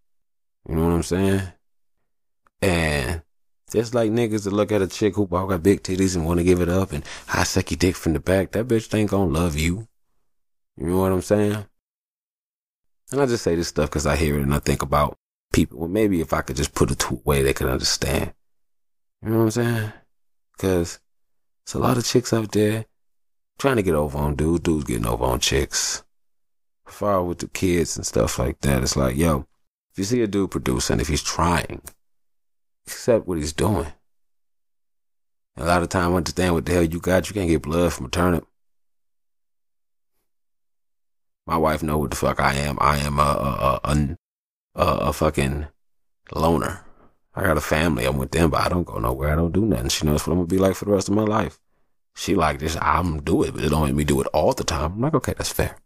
You 0.69 0.75
know 0.75 0.85
what 0.85 0.93
I'm 0.93 1.03
saying? 1.03 1.41
And 2.61 3.23
just 3.75 3.93
like 3.93 4.11
niggas 4.11 4.45
that 4.45 4.53
look 4.53 4.71
at 4.71 4.81
a 4.81 4.87
chick 4.87 5.15
who 5.15 5.27
got 5.27 5.61
big 5.61 5.83
titties 5.83 6.15
and 6.15 6.25
want 6.25 6.39
to 6.39 6.43
give 6.43 6.61
it 6.61 6.69
up 6.69 6.91
and 6.91 7.03
I 7.31 7.43
suck 7.43 7.71
your 7.71 7.77
dick 7.77 7.95
from 7.95 8.13
the 8.13 8.19
back, 8.19 8.51
that 8.51 8.67
bitch 8.67 8.93
ain't 8.93 9.11
gonna 9.11 9.31
love 9.31 9.55
you. 9.55 9.87
You 10.77 10.87
know 10.87 10.99
what 10.99 11.11
I'm 11.11 11.21
saying? 11.21 11.65
And 13.11 13.21
I 13.21 13.25
just 13.25 13.43
say 13.43 13.55
this 13.55 13.67
stuff 13.67 13.89
because 13.89 14.05
I 14.05 14.15
hear 14.15 14.37
it 14.37 14.43
and 14.43 14.53
I 14.53 14.59
think 14.59 14.81
about 14.81 15.17
people. 15.53 15.79
Well, 15.79 15.89
maybe 15.89 16.21
if 16.21 16.33
I 16.33 16.41
could 16.41 16.55
just 16.55 16.73
put 16.73 16.91
it 16.91 16.99
to 16.99 17.15
a 17.15 17.29
way 17.29 17.43
they 17.43 17.53
could 17.53 17.67
understand. 17.67 18.33
You 19.21 19.29
know 19.29 19.37
what 19.37 19.43
I'm 19.43 19.51
saying? 19.51 19.93
Because 20.53 20.99
it's 21.63 21.73
a 21.73 21.79
lot 21.79 21.97
of 21.97 22.05
chicks 22.05 22.33
out 22.33 22.51
there 22.51 22.85
trying 23.57 23.77
to 23.77 23.83
get 23.83 23.95
over 23.95 24.17
on 24.17 24.35
dudes. 24.35 24.61
Dudes 24.61 24.85
getting 24.85 25.05
over 25.05 25.23
on 25.23 25.39
chicks. 25.39 26.03
Far 26.85 27.23
with 27.23 27.39
the 27.39 27.47
kids 27.47 27.97
and 27.97 28.05
stuff 28.05 28.37
like 28.37 28.61
that. 28.61 28.83
It's 28.83 28.95
like, 28.95 29.15
yo, 29.15 29.47
if 29.91 29.97
you 29.97 30.03
see 30.03 30.21
a 30.21 30.27
dude 30.27 30.51
producing, 30.51 30.99
if 30.99 31.07
he's 31.07 31.23
trying, 31.23 31.81
accept 32.87 33.27
what 33.27 33.37
he's 33.37 33.53
doing. 33.53 33.87
A 35.57 35.65
lot 35.65 35.83
of 35.83 35.89
time, 35.89 36.13
understand 36.13 36.53
what 36.53 36.65
the 36.65 36.73
hell 36.73 36.83
you 36.83 36.99
got. 36.99 37.29
You 37.29 37.33
can't 37.33 37.49
get 37.49 37.61
blood 37.61 37.93
from 37.93 38.07
a 38.07 38.09
turnip. 38.09 38.45
My 41.47 41.57
wife 41.57 41.83
know 41.83 41.97
what 41.97 42.09
the 42.09 42.15
fuck 42.15 42.39
I 42.39 42.55
am. 42.55 42.77
I 42.81 42.97
am 42.97 43.19
a 43.19 43.21
a 43.21 43.79
a, 43.83 44.17
a, 44.75 44.85
a 45.09 45.13
fucking 45.13 45.67
loner. 46.33 46.83
I 47.35 47.43
got 47.43 47.57
a 47.57 47.61
family. 47.61 48.05
I'm 48.05 48.17
with 48.17 48.31
them, 48.31 48.49
but 48.49 48.61
I 48.61 48.69
don't 48.69 48.85
go 48.85 48.97
nowhere. 48.97 49.31
I 49.31 49.35
don't 49.35 49.51
do 49.51 49.65
nothing. 49.65 49.89
She 49.89 50.05
knows 50.05 50.25
what 50.25 50.33
I'm 50.33 50.39
gonna 50.39 50.47
be 50.47 50.57
like 50.57 50.75
for 50.75 50.85
the 50.85 50.91
rest 50.91 51.09
of 51.09 51.15
my 51.15 51.23
life. 51.23 51.59
She 52.15 52.35
like 52.35 52.59
this. 52.59 52.77
I'm 52.81 53.21
do 53.21 53.43
it, 53.43 53.53
but 53.53 53.63
it 53.63 53.69
don't 53.69 53.85
make 53.85 53.95
me 53.95 54.03
do 54.03 54.21
it 54.21 54.27
all 54.33 54.53
the 54.53 54.63
time. 54.63 54.93
I'm 54.93 55.01
like, 55.01 55.13
okay, 55.15 55.33
that's 55.37 55.51
fair. 55.51 55.77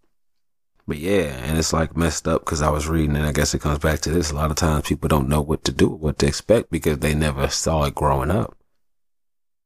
But 0.89 0.97
yeah, 0.97 1.37
and 1.45 1.59
it's 1.59 1.71
like 1.71 1.95
messed 1.95 2.27
up 2.27 2.43
because 2.43 2.63
I 2.63 2.71
was 2.71 2.87
reading, 2.87 3.15
and 3.15 3.23
I 3.23 3.31
guess 3.31 3.53
it 3.53 3.61
comes 3.61 3.77
back 3.77 3.99
to 3.99 4.09
this. 4.09 4.31
A 4.31 4.35
lot 4.35 4.49
of 4.49 4.57
times 4.57 4.87
people 4.87 5.07
don't 5.07 5.29
know 5.29 5.39
what 5.39 5.63
to 5.65 5.71
do, 5.71 5.87
what 5.87 6.17
to 6.17 6.25
expect 6.25 6.71
because 6.71 6.97
they 6.97 7.13
never 7.13 7.47
saw 7.47 7.83
it 7.83 7.93
growing 7.93 8.31
up. 8.31 8.57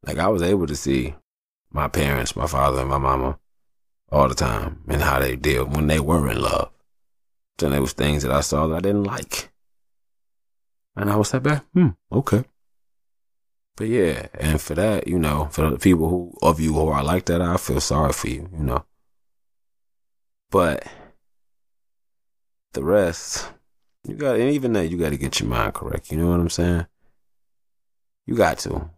Like 0.05 0.17
I 0.17 0.27
was 0.27 0.41
able 0.41 0.67
to 0.67 0.75
see 0.75 1.15
my 1.71 1.87
parents, 1.87 2.35
my 2.35 2.45
father 2.45 2.81
and 2.81 2.89
my 2.89 2.97
mama 2.97 3.39
all 4.11 4.27
the 4.27 4.35
time 4.35 4.83
and 4.89 5.01
how 5.01 5.19
they 5.19 5.37
deal 5.37 5.63
when 5.65 5.87
they 5.87 5.97
were 5.97 6.29
in 6.29 6.41
love. 6.41 6.71
Then 7.57 7.71
there 7.71 7.79
was 7.79 7.93
things 7.93 8.23
that 8.23 8.31
I 8.33 8.41
saw 8.41 8.67
that 8.67 8.75
I 8.75 8.81
didn't 8.81 9.05
like. 9.05 9.49
And 10.97 11.09
I 11.09 11.15
was 11.15 11.33
like, 11.33 11.43
back, 11.43 11.63
hmm, 11.73 11.91
okay. 12.11 12.43
But 13.77 13.87
yeah, 13.87 14.27
and 14.33 14.59
for 14.59 14.75
that, 14.75 15.07
you 15.07 15.17
know, 15.17 15.47
for 15.53 15.69
the 15.69 15.77
people 15.77 16.09
who 16.09 16.33
of 16.41 16.59
you 16.59 16.73
who 16.73 16.89
are 16.89 17.01
like 17.01 17.23
that, 17.27 17.41
I 17.41 17.55
feel 17.55 17.79
sorry 17.79 18.11
for 18.11 18.27
you, 18.27 18.49
you 18.51 18.63
know. 18.65 18.83
But 20.51 20.85
the 22.73 22.83
rest, 22.83 23.49
you 24.07 24.15
got, 24.15 24.39
and 24.39 24.49
even 24.51 24.73
that, 24.73 24.89
you 24.89 24.97
got 24.97 25.09
to 25.09 25.17
get 25.17 25.39
your 25.39 25.49
mind 25.49 25.73
correct. 25.73 26.11
You 26.11 26.17
know 26.17 26.29
what 26.29 26.39
I'm 26.39 26.49
saying? 26.49 26.85
You 28.25 28.35
got 28.35 28.59
to. 28.59 28.89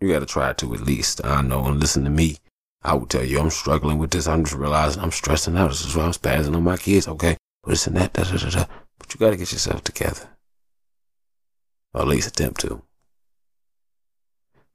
You 0.00 0.08
got 0.08 0.20
to 0.20 0.26
try 0.26 0.52
to 0.52 0.74
at 0.74 0.80
least. 0.80 1.24
I 1.24 1.42
know, 1.42 1.64
and 1.66 1.78
listen 1.78 2.04
to 2.04 2.10
me. 2.10 2.38
I 2.82 2.94
would 2.94 3.10
tell 3.10 3.24
you, 3.24 3.38
I'm 3.38 3.50
struggling 3.50 3.98
with 3.98 4.10
this. 4.10 4.26
I'm 4.26 4.44
just 4.44 4.56
realizing 4.56 5.02
I'm 5.02 5.12
stressing 5.12 5.56
out. 5.56 5.68
This 5.68 5.84
is 5.84 5.94
why 5.94 6.04
I'm 6.04 6.12
spazzing 6.12 6.56
on 6.56 6.64
my 6.64 6.76
kids. 6.76 7.06
Okay, 7.06 7.36
it's 7.66 7.86
and 7.86 7.96
that, 7.96 8.12
da, 8.12 8.24
da, 8.24 8.36
da, 8.36 8.50
da. 8.50 8.64
But 8.98 9.14
you 9.14 9.20
got 9.20 9.30
to 9.30 9.36
get 9.36 9.52
yourself 9.52 9.84
together, 9.84 10.28
or 11.94 12.02
at 12.02 12.08
least 12.08 12.28
attempt 12.28 12.60
to, 12.62 12.82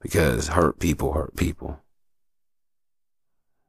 because 0.02 0.50
hurt 0.50 0.80
people 0.80 1.14
hurt 1.14 1.36
people. 1.36 1.82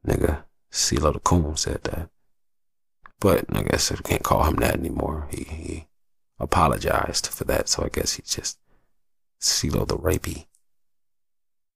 Nigga, 0.06 0.44
CeeLo 0.70 1.12
the 1.12 1.18
Coon 1.18 1.56
said 1.56 1.82
that, 1.84 2.08
but 3.20 3.44
I 3.52 3.62
guess 3.62 3.90
I 3.92 3.96
can't 3.96 4.22
call 4.22 4.44
him 4.44 4.56
that 4.56 4.76
anymore. 4.76 5.28
He 5.30 5.44
he 5.44 5.86
apologized 6.38 7.28
for 7.28 7.44
that, 7.44 7.68
so 7.68 7.84
I 7.84 7.88
guess 7.88 8.14
he's 8.14 8.28
just 8.28 8.58
CeeLo 9.40 9.86
the 9.86 9.96
rapey. 9.96 10.46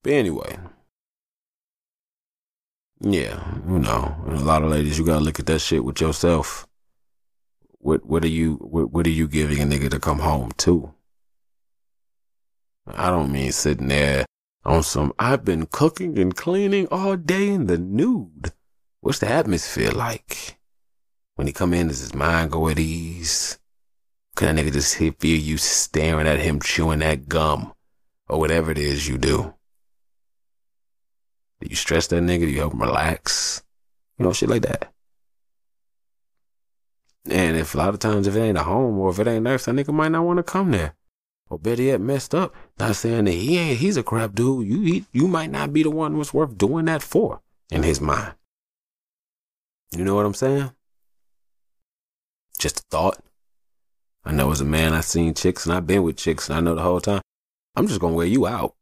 But 0.03 0.13
anyway. 0.13 0.59
Yeah, 3.05 3.43
you 3.69 3.81
know, 3.81 4.15
a 4.29 4.37
lot 4.37 4.63
of 4.63 4.71
ladies, 4.71 4.97
you 4.97 5.05
gotta 5.05 5.25
look 5.25 5.41
at 5.41 5.47
that 5.47 5.59
shit 5.59 5.85
with 5.85 6.01
yourself. 6.01 6.69
What 7.79 8.07
what 8.07 8.25
are 8.25 8.29
you 8.29 8.55
what 8.57 8.93
what 8.93 9.07
are 9.09 9.11
you 9.11 9.27
giving 9.27 9.61
a 9.61 9.65
nigga 9.65 9.91
to 9.91 9.99
come 9.99 10.21
home 10.21 10.53
to? 10.59 10.95
I 12.87 13.11
don't 13.11 13.33
mean 13.33 13.51
sitting 13.51 13.89
there 13.89 14.25
on 14.65 14.85
some 14.85 15.13
I've 15.19 15.45
been 15.45 15.67
cooking 15.67 16.17
and 16.19 16.35
cleaning 16.37 16.87
all 16.93 17.17
day 17.17 17.49
in 17.49 17.67
the 17.67 17.79
nude. 17.79 18.53
What's 19.01 19.19
the 19.19 19.29
atmosphere 19.29 19.91
like? 19.91 20.59
When 21.37 21.47
he 21.47 21.53
come 21.53 21.73
in, 21.73 21.89
does 21.89 22.01
his 22.01 22.15
mind 22.15 22.53
go 22.53 22.69
at 22.69 22.79
ease? 22.79 23.59
Can 24.37 24.55
that 24.55 24.65
nigga 24.65 24.73
just 24.73 24.97
feel 24.97 25.15
you 25.23 25.57
staring 25.57 26.27
at 26.27 26.41
him 26.41 26.61
chewing 26.61 27.01
that 27.01 27.29
gum? 27.29 27.73
Or 28.29 28.39
whatever 28.39 28.71
it 28.71 28.79
is 28.79 29.09
you 29.09 29.19
do. 29.19 29.55
Do 31.61 31.69
you 31.69 31.77
stress 31.77 32.07
that 32.09 32.23
nigga? 32.23 32.41
Do 32.41 32.49
you 32.49 32.61
help 32.61 32.73
him 32.73 32.83
relax? 32.83 33.63
You 34.19 34.25
know, 34.25 34.33
shit 34.33 34.49
like 34.49 34.63
that. 34.63 34.93
And 37.29 37.57
if 37.57 37.75
a 37.75 37.79
lot 37.79 37.91
of 37.91 38.01
times 38.01 38.27
if 38.27 38.35
it 38.35 38.41
ain't 38.41 38.59
a 38.59 38.65
home 38.65 38.99
or 38.99 39.11
if 39.11 39.19
it 39.19 39.29
ain't 39.29 39.45
nice, 39.45 39.67
that 39.67 39.75
nigga 39.75 39.93
might 39.93 40.11
not 40.11 40.25
want 40.25 40.39
to 40.39 40.43
come 40.43 40.71
there. 40.71 40.95
Or 41.49 41.59
better 41.59 41.83
yet, 41.83 42.01
messed 42.01 42.35
up. 42.35 42.55
Not 42.79 42.97
saying 42.97 43.25
that 43.25 43.33
he 43.33 43.59
ain't 43.59 43.79
he's 43.79 43.97
a 43.97 44.03
crap 44.03 44.35
dude. 44.35 44.67
You 44.67 44.81
he, 44.81 45.05
you 45.13 45.29
might 45.29 45.51
not 45.51 45.73
be 45.73 45.83
the 45.83 45.91
one 45.91 46.17
what's 46.17 46.35
worth 46.35 46.57
doing 46.57 46.87
that 46.87 47.03
for 47.03 47.43
in 47.71 47.83
his 47.83 48.01
mind. 48.01 48.35
You 49.91 50.05
know 50.05 50.15
what 50.15 50.27
I'm 50.27 50.35
saying? 50.35 50.73
Just 52.59 52.81
a 52.81 52.83
thought. 52.91 53.19
I 54.25 54.33
know 54.33 54.51
as 54.53 54.61
a 54.61 54.65
man 54.65 54.93
I've 54.93 55.05
seen 55.05 55.35
chicks 55.35 55.67
and 55.67 55.75
I've 55.75 55.87
been 55.87 56.03
with 56.03 56.17
chicks 56.17 56.49
and 56.49 56.57
I 56.57 56.61
know 56.61 56.75
the 56.75 56.83
whole 56.83 57.01
time. 57.01 57.23
I'm 57.75 57.87
just 57.87 58.01
gonna 58.01 58.15
wear 58.15 58.27
you 58.27 58.47
out. 58.47 58.75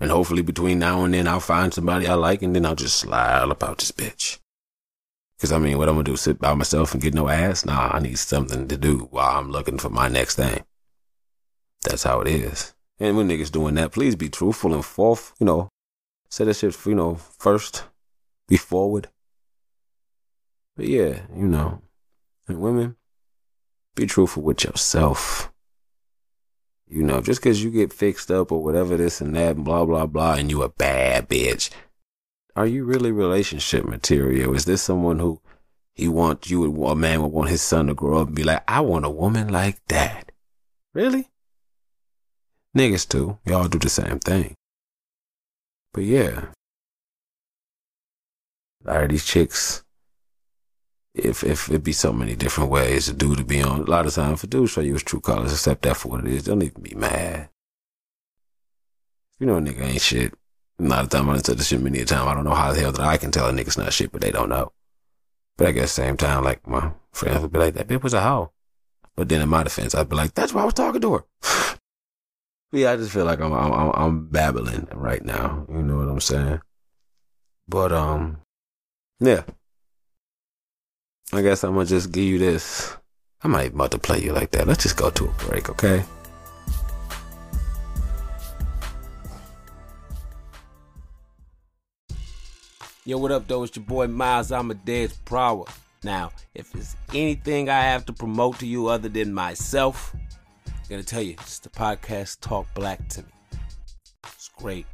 And 0.00 0.10
hopefully 0.10 0.42
between 0.42 0.78
now 0.78 1.04
and 1.04 1.14
then 1.14 1.28
I'll 1.28 1.40
find 1.40 1.72
somebody 1.72 2.06
I 2.06 2.14
like 2.14 2.42
and 2.42 2.56
then 2.56 2.64
I'll 2.64 2.74
just 2.74 2.96
slide 2.96 3.50
about 3.50 3.78
this 3.78 3.92
bitch. 3.92 4.38
Cause 5.38 5.52
I 5.52 5.58
mean, 5.58 5.76
what 5.76 5.88
I'm 5.88 5.96
gonna 5.96 6.04
do, 6.04 6.16
sit 6.16 6.38
by 6.38 6.54
myself 6.54 6.92
and 6.92 7.02
get 7.02 7.14
no 7.14 7.28
ass? 7.28 7.64
Nah, 7.64 7.90
I 7.92 7.98
need 7.98 8.18
something 8.18 8.68
to 8.68 8.76
do 8.76 9.08
while 9.10 9.38
I'm 9.38 9.50
looking 9.50 9.78
for 9.78 9.90
my 9.90 10.08
next 10.08 10.36
thing. 10.36 10.64
That's 11.82 12.04
how 12.04 12.20
it 12.20 12.28
is. 12.28 12.74
And 13.00 13.16
when 13.16 13.28
niggas 13.28 13.50
doing 13.50 13.74
that, 13.74 13.90
please 13.90 14.14
be 14.14 14.28
truthful 14.28 14.72
and 14.72 14.84
forth, 14.84 15.34
you 15.40 15.46
know, 15.46 15.68
say 16.30 16.44
that 16.44 16.54
shit, 16.54 16.76
you 16.86 16.94
know, 16.94 17.16
first, 17.16 17.84
be 18.46 18.56
forward. 18.56 19.08
But 20.76 20.86
yeah, 20.86 21.22
you 21.36 21.48
know, 21.48 21.82
and 22.48 22.60
women, 22.60 22.96
be 23.94 24.06
truthful 24.06 24.42
with 24.42 24.64
yourself. 24.64 25.52
You 26.86 27.02
know, 27.02 27.20
just 27.20 27.40
because 27.40 27.64
you 27.64 27.70
get 27.70 27.92
fixed 27.92 28.30
up 28.30 28.52
or 28.52 28.62
whatever 28.62 28.96
this 28.96 29.20
and 29.20 29.34
that 29.34 29.56
and 29.56 29.64
blah, 29.64 29.84
blah, 29.84 30.06
blah, 30.06 30.34
and 30.34 30.50
you 30.50 30.62
a 30.62 30.68
bad 30.68 31.28
bitch. 31.28 31.70
Are 32.54 32.66
you 32.66 32.84
really 32.84 33.10
relationship 33.10 33.86
material? 33.86 34.54
Is 34.54 34.66
this 34.66 34.82
someone 34.82 35.18
who 35.18 35.40
he 35.94 36.08
wants 36.08 36.50
you, 36.50 36.70
would 36.70 36.90
a 36.90 36.94
man 36.94 37.22
would 37.22 37.32
want 37.32 37.50
his 37.50 37.62
son 37.62 37.86
to 37.86 37.94
grow 37.94 38.20
up 38.20 38.28
and 38.28 38.36
be 38.36 38.44
like, 38.44 38.62
I 38.68 38.80
want 38.80 39.04
a 39.04 39.10
woman 39.10 39.48
like 39.48 39.80
that? 39.88 40.32
Really? 40.94 41.28
Niggas 42.76 43.08
too. 43.08 43.38
Y'all 43.46 43.68
do 43.68 43.78
the 43.78 43.88
same 43.88 44.18
thing. 44.18 44.54
But 45.92 46.04
yeah. 46.04 46.46
A 48.84 48.92
lot 48.92 49.04
of 49.04 49.10
these 49.10 49.24
chicks, 49.24 49.84
if 51.14 51.44
if 51.44 51.70
it 51.70 51.84
be 51.84 51.92
so 51.92 52.12
many 52.12 52.34
different 52.34 52.70
ways 52.70 53.08
a 53.08 53.12
dude 53.12 53.38
to 53.38 53.44
be 53.44 53.62
on. 53.62 53.80
A 53.80 53.90
lot 53.90 54.06
of 54.06 54.14
times 54.14 54.40
for 54.40 54.46
dudes 54.46 54.72
show 54.72 54.80
you 54.80 54.94
his 54.94 55.02
true 55.02 55.20
colors, 55.20 55.52
accept 55.52 55.82
that 55.82 55.96
for 55.96 56.08
what 56.08 56.26
it 56.26 56.32
is. 56.32 56.44
Don't 56.44 56.62
even 56.62 56.82
be 56.82 56.94
mad. 56.94 57.48
You 59.38 59.46
know 59.46 59.56
a 59.56 59.60
nigga 59.60 59.82
ain't 59.82 60.00
shit. 60.00 60.34
A 60.78 60.82
lot 60.84 61.04
of 61.04 61.10
time 61.10 61.28
I 61.28 61.34
done 61.34 61.44
said 61.44 61.58
this 61.58 61.68
shit 61.68 61.80
many 61.80 62.00
a 62.00 62.04
time. 62.04 62.28
I 62.28 62.34
don't 62.34 62.44
know 62.44 62.54
how 62.54 62.72
the 62.72 62.80
hell 62.80 62.92
that 62.92 63.00
I 63.00 63.16
can 63.18 63.30
tell 63.30 63.48
a 63.48 63.52
nigga's 63.52 63.76
not 63.76 63.92
shit, 63.92 64.12
but 64.12 64.20
they 64.20 64.30
don't 64.30 64.48
know. 64.48 64.72
But 65.56 65.66
I 65.66 65.72
guess 65.72 65.92
same 65.92 66.16
time, 66.16 66.44
like 66.44 66.66
my 66.66 66.92
friends 67.12 67.42
would 67.42 67.52
be 67.52 67.58
like, 67.58 67.74
that 67.74 67.88
bitch 67.88 68.02
was 68.02 68.14
a 68.14 68.22
hoe. 68.22 68.52
But 69.14 69.28
then 69.28 69.42
in 69.42 69.48
my 69.48 69.62
defense, 69.62 69.94
I'd 69.94 70.08
be 70.08 70.16
like, 70.16 70.34
that's 70.34 70.54
why 70.54 70.62
I 70.62 70.64
was 70.64 70.74
talking 70.74 71.02
to 71.02 71.14
her. 71.14 71.24
yeah, 72.72 72.92
I 72.92 72.96
just 72.96 73.12
feel 73.12 73.26
like 73.26 73.40
I'm, 73.40 73.52
I'm 73.52 73.90
I'm 73.94 74.26
babbling 74.28 74.88
right 74.94 75.22
now. 75.22 75.66
You 75.68 75.82
know 75.82 75.98
what 75.98 76.08
I'm 76.08 76.20
saying? 76.20 76.60
But 77.68 77.92
um, 77.92 78.38
yeah. 79.20 79.42
I 81.34 81.40
guess 81.40 81.64
I'm 81.64 81.72
gonna 81.72 81.86
just 81.86 82.12
give 82.12 82.24
you 82.24 82.38
this. 82.38 82.94
I 83.42 83.48
might 83.48 83.72
about 83.72 83.92
to 83.92 83.98
play 83.98 84.20
you 84.20 84.32
like 84.34 84.50
that. 84.50 84.66
Let's 84.66 84.82
just 84.82 84.98
go 84.98 85.08
to 85.08 85.24
a 85.24 85.32
break, 85.44 85.70
okay? 85.70 86.04
Yo, 93.06 93.16
what 93.16 93.32
up, 93.32 93.48
though? 93.48 93.62
It's 93.62 93.74
your 93.74 93.84
boy 93.86 94.08
Miles 94.08 94.52
Amadeus 94.52 95.14
Prower. 95.24 95.64
Now, 96.04 96.32
if 96.54 96.70
there's 96.70 96.94
anything 97.14 97.70
I 97.70 97.80
have 97.80 98.04
to 98.06 98.12
promote 98.12 98.58
to 98.58 98.66
you 98.66 98.88
other 98.88 99.08
than 99.08 99.32
myself, 99.32 100.14
I'm 100.66 100.74
gonna 100.90 101.02
tell 101.02 101.22
you, 101.22 101.32
it's 101.40 101.60
the 101.60 101.70
podcast 101.70 102.40
Talk 102.40 102.66
Black 102.74 103.08
to 103.08 103.22
Me. 103.22 103.28
It's 104.24 104.50
great. 104.58 104.86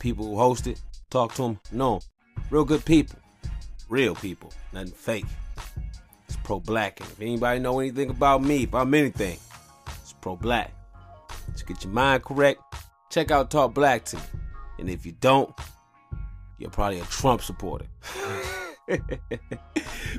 People 0.00 0.28
who 0.28 0.36
host 0.36 0.66
it, 0.66 0.80
talk 1.10 1.34
to 1.34 1.42
them, 1.42 1.60
'em. 1.78 2.00
Real 2.48 2.64
good 2.64 2.86
people. 2.86 3.18
Real 3.90 4.14
people. 4.14 4.50
Nothing 4.72 4.92
fake. 4.92 5.26
It's 6.26 6.36
pro 6.44 6.60
black. 6.60 7.00
And 7.00 7.08
if 7.10 7.20
anybody 7.20 7.60
know 7.60 7.80
anything 7.80 8.10
about 8.10 8.42
me, 8.42 8.64
if 8.64 8.74
I'm 8.74 8.92
anything, 8.94 9.38
it's 10.00 10.12
pro 10.20 10.36
black. 10.36 10.72
Just 11.52 11.66
get 11.66 11.84
your 11.84 11.92
mind 11.92 12.24
correct. 12.24 12.60
Check 13.10 13.30
out 13.30 13.50
Talk 13.50 13.74
Black 13.74 14.04
to 14.06 14.16
me. 14.16 14.22
And 14.78 14.88
if 14.88 15.04
you 15.04 15.12
don't, 15.12 15.52
you're 16.58 16.70
probably 16.70 17.00
a 17.00 17.04
Trump 17.04 17.42
supporter. 17.42 17.86
but 18.88 19.00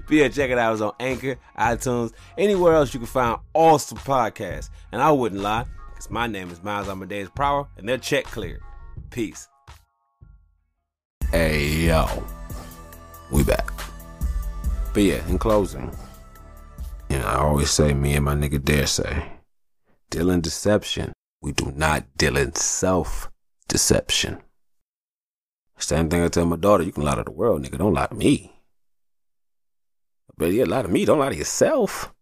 yeah, 0.09 0.27
check 0.29 0.51
it 0.51 0.57
out. 0.57 0.73
It's 0.73 0.81
on 0.81 0.93
Anchor, 0.99 1.37
iTunes, 1.57 2.13
anywhere 2.37 2.75
else 2.75 2.93
you 2.93 2.99
can 2.99 3.07
find 3.07 3.39
awesome 3.53 3.97
podcasts. 3.97 4.69
And 4.91 5.01
I 5.01 5.11
wouldn't 5.11 5.41
lie, 5.41 5.65
because 5.89 6.11
my 6.11 6.27
name 6.27 6.51
is 6.51 6.61
Miles 6.63 6.87
Amadeus 6.87 7.29
Prower, 7.29 7.67
and 7.77 7.89
they're 7.89 7.97
check 7.97 8.25
cleared. 8.25 8.61
Peace. 9.09 9.47
Hey 11.31 11.87
yo, 11.87 12.07
we 13.31 13.43
back. 13.43 13.72
But 14.93 15.03
yeah, 15.03 15.27
in 15.27 15.39
closing, 15.39 15.91
you 17.09 17.17
know, 17.17 17.25
I 17.25 17.37
always 17.37 17.71
say, 17.71 17.95
me 17.95 18.15
and 18.15 18.25
my 18.25 18.35
nigga 18.35 18.63
dare 18.63 18.85
say, 18.85 19.31
deal 20.11 20.29
in 20.29 20.41
deception. 20.41 21.13
We 21.41 21.51
do 21.51 21.73
not 21.75 22.05
deal 22.15 22.37
in 22.37 22.53
self 22.53 23.31
deception. 23.67 24.37
Same 25.79 26.09
thing 26.09 26.23
I 26.23 26.27
tell 26.27 26.45
my 26.45 26.57
daughter, 26.57 26.83
you 26.83 26.91
can 26.91 27.03
lie 27.03 27.15
to 27.15 27.23
the 27.23 27.31
world, 27.31 27.63
nigga. 27.63 27.79
Don't 27.79 27.93
lie 27.93 28.05
to 28.05 28.13
me. 28.13 28.53
But 30.37 30.51
yeah, 30.51 30.65
lie 30.65 30.83
to 30.83 30.87
me, 30.87 31.05
don't 31.05 31.19
lie 31.19 31.29
to 31.29 31.35
yourself. 31.35 32.13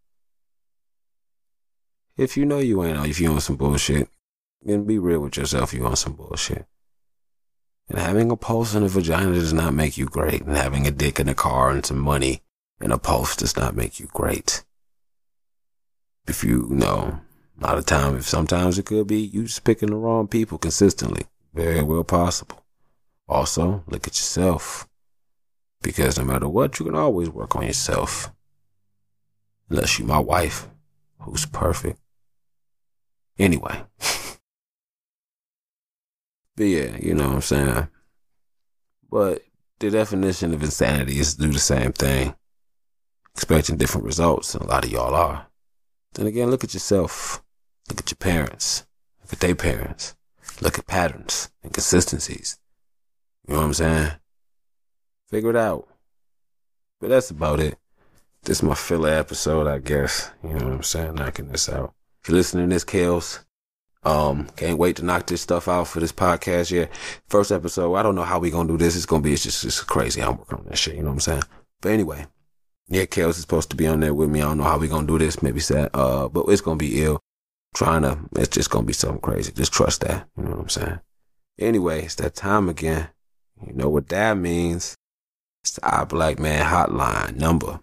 If 2.17 2.37
you 2.37 2.45
know 2.45 2.59
you 2.59 2.83
ain't, 2.85 3.05
if 3.05 3.19
you 3.19 3.31
on 3.31 3.41
some 3.41 3.57
bullshit, 3.57 4.07
then 4.61 4.85
be 4.85 4.97
real 4.97 5.19
with 5.19 5.35
yourself. 5.35 5.73
You 5.73 5.85
on 5.85 5.97
some 5.97 6.13
bullshit. 6.13 6.65
And 7.89 7.99
having 7.99 8.31
a 8.31 8.37
pulse 8.37 8.73
in 8.75 8.83
a 8.83 8.87
vagina 8.87 9.33
does 9.33 9.51
not 9.51 9.73
make 9.73 9.97
you 9.97 10.05
great. 10.05 10.43
And 10.43 10.55
having 10.55 10.87
a 10.87 10.91
dick 10.91 11.19
in 11.19 11.27
a 11.27 11.33
car 11.33 11.69
and 11.69 11.85
some 11.85 11.99
money 11.99 12.41
and 12.81 12.91
a 12.91 12.97
pulse 12.97 13.35
does 13.35 13.55
not 13.55 13.75
make 13.75 13.99
you 13.99 14.07
great. 14.13 14.63
If 16.27 16.43
you 16.43 16.67
know, 16.69 17.19
a 17.59 17.63
lot 17.63 17.77
of 17.77 17.85
time, 17.85 18.17
if 18.17 18.27
sometimes 18.27 18.79
it 18.79 18.85
could 18.85 19.07
be 19.07 19.19
you 19.19 19.43
just 19.43 19.63
picking 19.63 19.89
the 19.89 19.95
wrong 19.95 20.27
people 20.27 20.57
consistently. 20.57 21.25
Very 21.53 21.83
well 21.83 22.03
possible. 22.03 22.63
Also, 23.27 23.83
look 23.87 24.07
at 24.07 24.17
yourself. 24.17 24.87
Because 25.81 26.17
no 26.17 26.23
matter 26.23 26.47
what, 26.47 26.79
you 26.79 26.85
can 26.85 26.95
always 26.95 27.29
work 27.29 27.55
on 27.55 27.65
yourself. 27.65 28.31
Unless 29.69 29.99
you're 29.99 30.07
my 30.07 30.19
wife, 30.19 30.67
who's 31.19 31.45
perfect. 31.45 31.99
Anyway. 33.39 33.83
but 36.55 36.63
yeah, 36.63 36.97
you 36.99 37.13
know 37.13 37.27
what 37.27 37.35
I'm 37.35 37.41
saying? 37.41 37.87
But 39.09 39.43
the 39.79 39.89
definition 39.89 40.53
of 40.53 40.63
insanity 40.63 41.19
is 41.19 41.35
to 41.35 41.41
do 41.41 41.51
the 41.51 41.59
same 41.59 41.91
thing, 41.91 42.35
expecting 43.35 43.77
different 43.77 44.05
results, 44.05 44.53
and 44.53 44.63
a 44.63 44.67
lot 44.67 44.85
of 44.85 44.91
y'all 44.91 45.15
are. 45.15 45.47
Then 46.13 46.27
again, 46.27 46.49
look 46.49 46.63
at 46.63 46.73
yourself. 46.73 47.43
Look 47.89 47.99
at 47.99 48.11
your 48.11 48.17
parents. 48.17 48.85
Look 49.23 49.33
at 49.33 49.39
their 49.39 49.55
parents. 49.55 50.15
Look 50.61 50.77
at 50.77 50.87
patterns 50.87 51.49
and 51.63 51.73
consistencies. 51.73 52.59
You 53.47 53.53
know 53.53 53.61
what 53.61 53.67
I'm 53.67 53.73
saying? 53.73 54.11
Figure 55.29 55.49
it 55.49 55.55
out. 55.55 55.87
But 56.99 57.09
that's 57.09 57.31
about 57.31 57.59
it. 57.59 57.77
This 58.43 58.57
is 58.57 58.63
my 58.63 58.75
filler 58.75 59.09
episode, 59.09 59.67
I 59.67 59.79
guess. 59.79 60.31
You 60.43 60.49
know 60.49 60.65
what 60.65 60.73
I'm 60.73 60.83
saying? 60.83 61.15
Knocking 61.15 61.47
this 61.47 61.69
out. 61.69 61.93
If 62.21 62.29
you're 62.29 62.37
listening 62.37 62.69
to 62.69 62.75
this, 62.75 62.85
Kales, 62.85 63.39
um, 64.03 64.47
can't 64.55 64.77
wait 64.77 64.95
to 64.97 65.05
knock 65.05 65.27
this 65.27 65.41
stuff 65.41 65.67
out 65.67 65.87
for 65.87 65.99
this 65.99 66.11
podcast. 66.11 66.71
Yeah. 66.71 66.87
First 67.29 67.51
episode, 67.51 67.95
I 67.95 68.03
don't 68.03 68.15
know 68.15 68.23
how 68.23 68.39
we 68.39 68.51
gonna 68.51 68.67
do 68.67 68.77
this. 68.77 68.95
It's 68.95 69.05
gonna 69.05 69.23
be, 69.23 69.33
it's 69.33 69.43
just, 69.43 69.63
it's 69.63 69.81
crazy. 69.81 70.21
I'm 70.21 70.37
working 70.37 70.59
on 70.59 70.65
that 70.65 70.77
shit. 70.77 70.95
You 70.95 71.01
know 71.01 71.09
what 71.09 71.13
I'm 71.13 71.19
saying? 71.21 71.43
But 71.81 71.91
anyway, 71.91 72.25
yeah, 72.87 73.05
Kales 73.05 73.31
is 73.31 73.37
supposed 73.37 73.69
to 73.71 73.75
be 73.75 73.87
on 73.87 73.99
there 73.99 74.13
with 74.13 74.29
me. 74.29 74.41
I 74.41 74.45
don't 74.45 74.57
know 74.57 74.63
how 74.63 74.77
we 74.77 74.87
gonna 74.87 75.07
do 75.07 75.17
this. 75.17 75.41
Maybe 75.41 75.59
sad, 75.59 75.89
uh, 75.93 76.27
but 76.27 76.45
it's 76.49 76.61
gonna 76.61 76.77
be 76.77 77.03
ill. 77.03 77.19
Trying 77.73 78.01
to, 78.01 78.19
it's 78.35 78.49
just 78.49 78.69
gonna 78.69 78.85
be 78.85 78.93
something 78.93 79.21
crazy. 79.21 79.51
Just 79.51 79.71
trust 79.71 80.01
that. 80.01 80.27
You 80.37 80.43
know 80.43 80.51
what 80.51 80.59
I'm 80.59 80.69
saying? 80.69 80.99
Anyway, 81.59 82.03
it's 82.03 82.15
that 82.15 82.35
time 82.35 82.67
again. 82.67 83.09
You 83.65 83.73
know 83.73 83.89
what 83.89 84.09
that 84.09 84.35
means. 84.37 84.95
It's 85.63 85.73
the 85.73 85.95
I 85.95 86.03
Black 86.03 86.39
Man 86.39 86.65
Hotline 86.65 87.35
number 87.35 87.79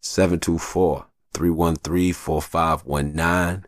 724 0.00 1.06
313 1.32 2.12
4519. 2.12 3.66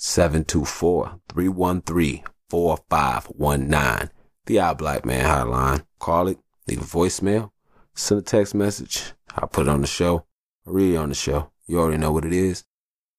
724 0.00 1.20
313 1.28 2.24
4519. 2.48 4.10
The 4.46 4.60
I 4.60 4.72
Black 4.72 5.04
Man 5.04 5.24
Hotline. 5.26 5.84
Call 5.98 6.28
it, 6.28 6.38
leave 6.66 6.80
a 6.80 6.84
voicemail, 6.84 7.50
send 7.94 8.20
a 8.20 8.24
text 8.24 8.54
message. 8.54 9.12
I'll 9.36 9.48
put 9.48 9.66
it 9.66 9.70
on 9.70 9.80
the 9.80 9.86
show. 9.86 10.24
I'll 10.66 10.72
read 10.72 10.94
it 10.94 10.98
on 10.98 11.08
the 11.10 11.14
show. 11.14 11.50
You 11.66 11.80
already 11.80 11.98
know 11.98 12.12
what 12.12 12.24
it 12.24 12.32
is. 12.32 12.64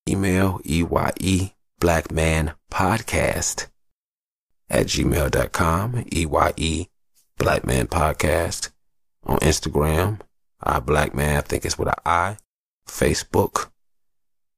Email 0.08 0.60
EYE 0.66 1.54
Black 1.80 2.12
Man 2.12 2.54
Podcast 2.72 3.68
at 4.70 4.88
gmail.com. 4.88 6.06
EYE 6.12 6.90
Black 7.38 7.66
Man 7.66 7.88
Podcast 7.88 8.72
on 9.26 9.38
Instagram. 9.40 10.20
I 10.64 10.80
Black 10.80 11.16
Man, 11.16 11.38
I 11.38 11.42
think 11.42 11.66
it's 11.66 11.78
with 11.78 11.88
an 11.88 11.96
I. 12.06 12.38
Facebook. 12.88 13.70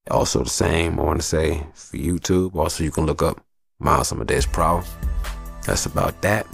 Also 0.10 0.44
the 0.44 0.50
same, 0.50 1.00
I 1.00 1.04
want 1.04 1.22
to 1.22 1.26
say, 1.26 1.66
for 1.74 1.98
YouTube. 1.98 2.56
Also, 2.56 2.84
you 2.84 2.92
can 2.92 3.06
look 3.06 3.22
up 3.22 3.42
Miles 3.80 4.12
Amadeus 4.12 4.46
Prower. 4.46 4.84
That's 5.66 5.86
about 5.86 6.22
that. 6.24 6.46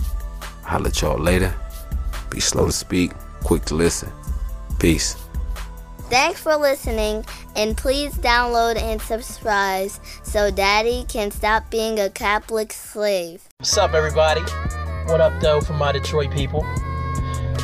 I'll 0.66 0.82
let 0.82 1.02
y'all 1.02 1.18
later. 1.18 1.54
Be 2.30 2.40
slow 2.40 2.68
to 2.68 2.72
speak, 2.72 3.12
quick 3.44 3.66
to 3.66 3.76
listen. 3.76 4.12
Peace. 4.80 5.16
Thanks 6.10 6.42
for 6.42 6.56
listening, 6.56 7.24
and 7.56 7.78
please 7.78 8.16
download 8.16 8.82
and 8.82 9.00
subscribe 9.00 9.92
so 10.24 10.50
Daddy 10.50 11.06
can 11.08 11.30
stop 11.30 11.70
being 11.70 12.00
a 12.00 12.10
Catholic 12.10 12.74
slave. 12.74 13.44
What's 13.58 13.78
up, 13.78 13.94
everybody? 13.94 14.42
What 15.06 15.22
up, 15.22 15.40
though, 15.40 15.62
from 15.62 15.78
my 15.78 15.92
Detroit 15.92 16.32
people? 16.32 16.66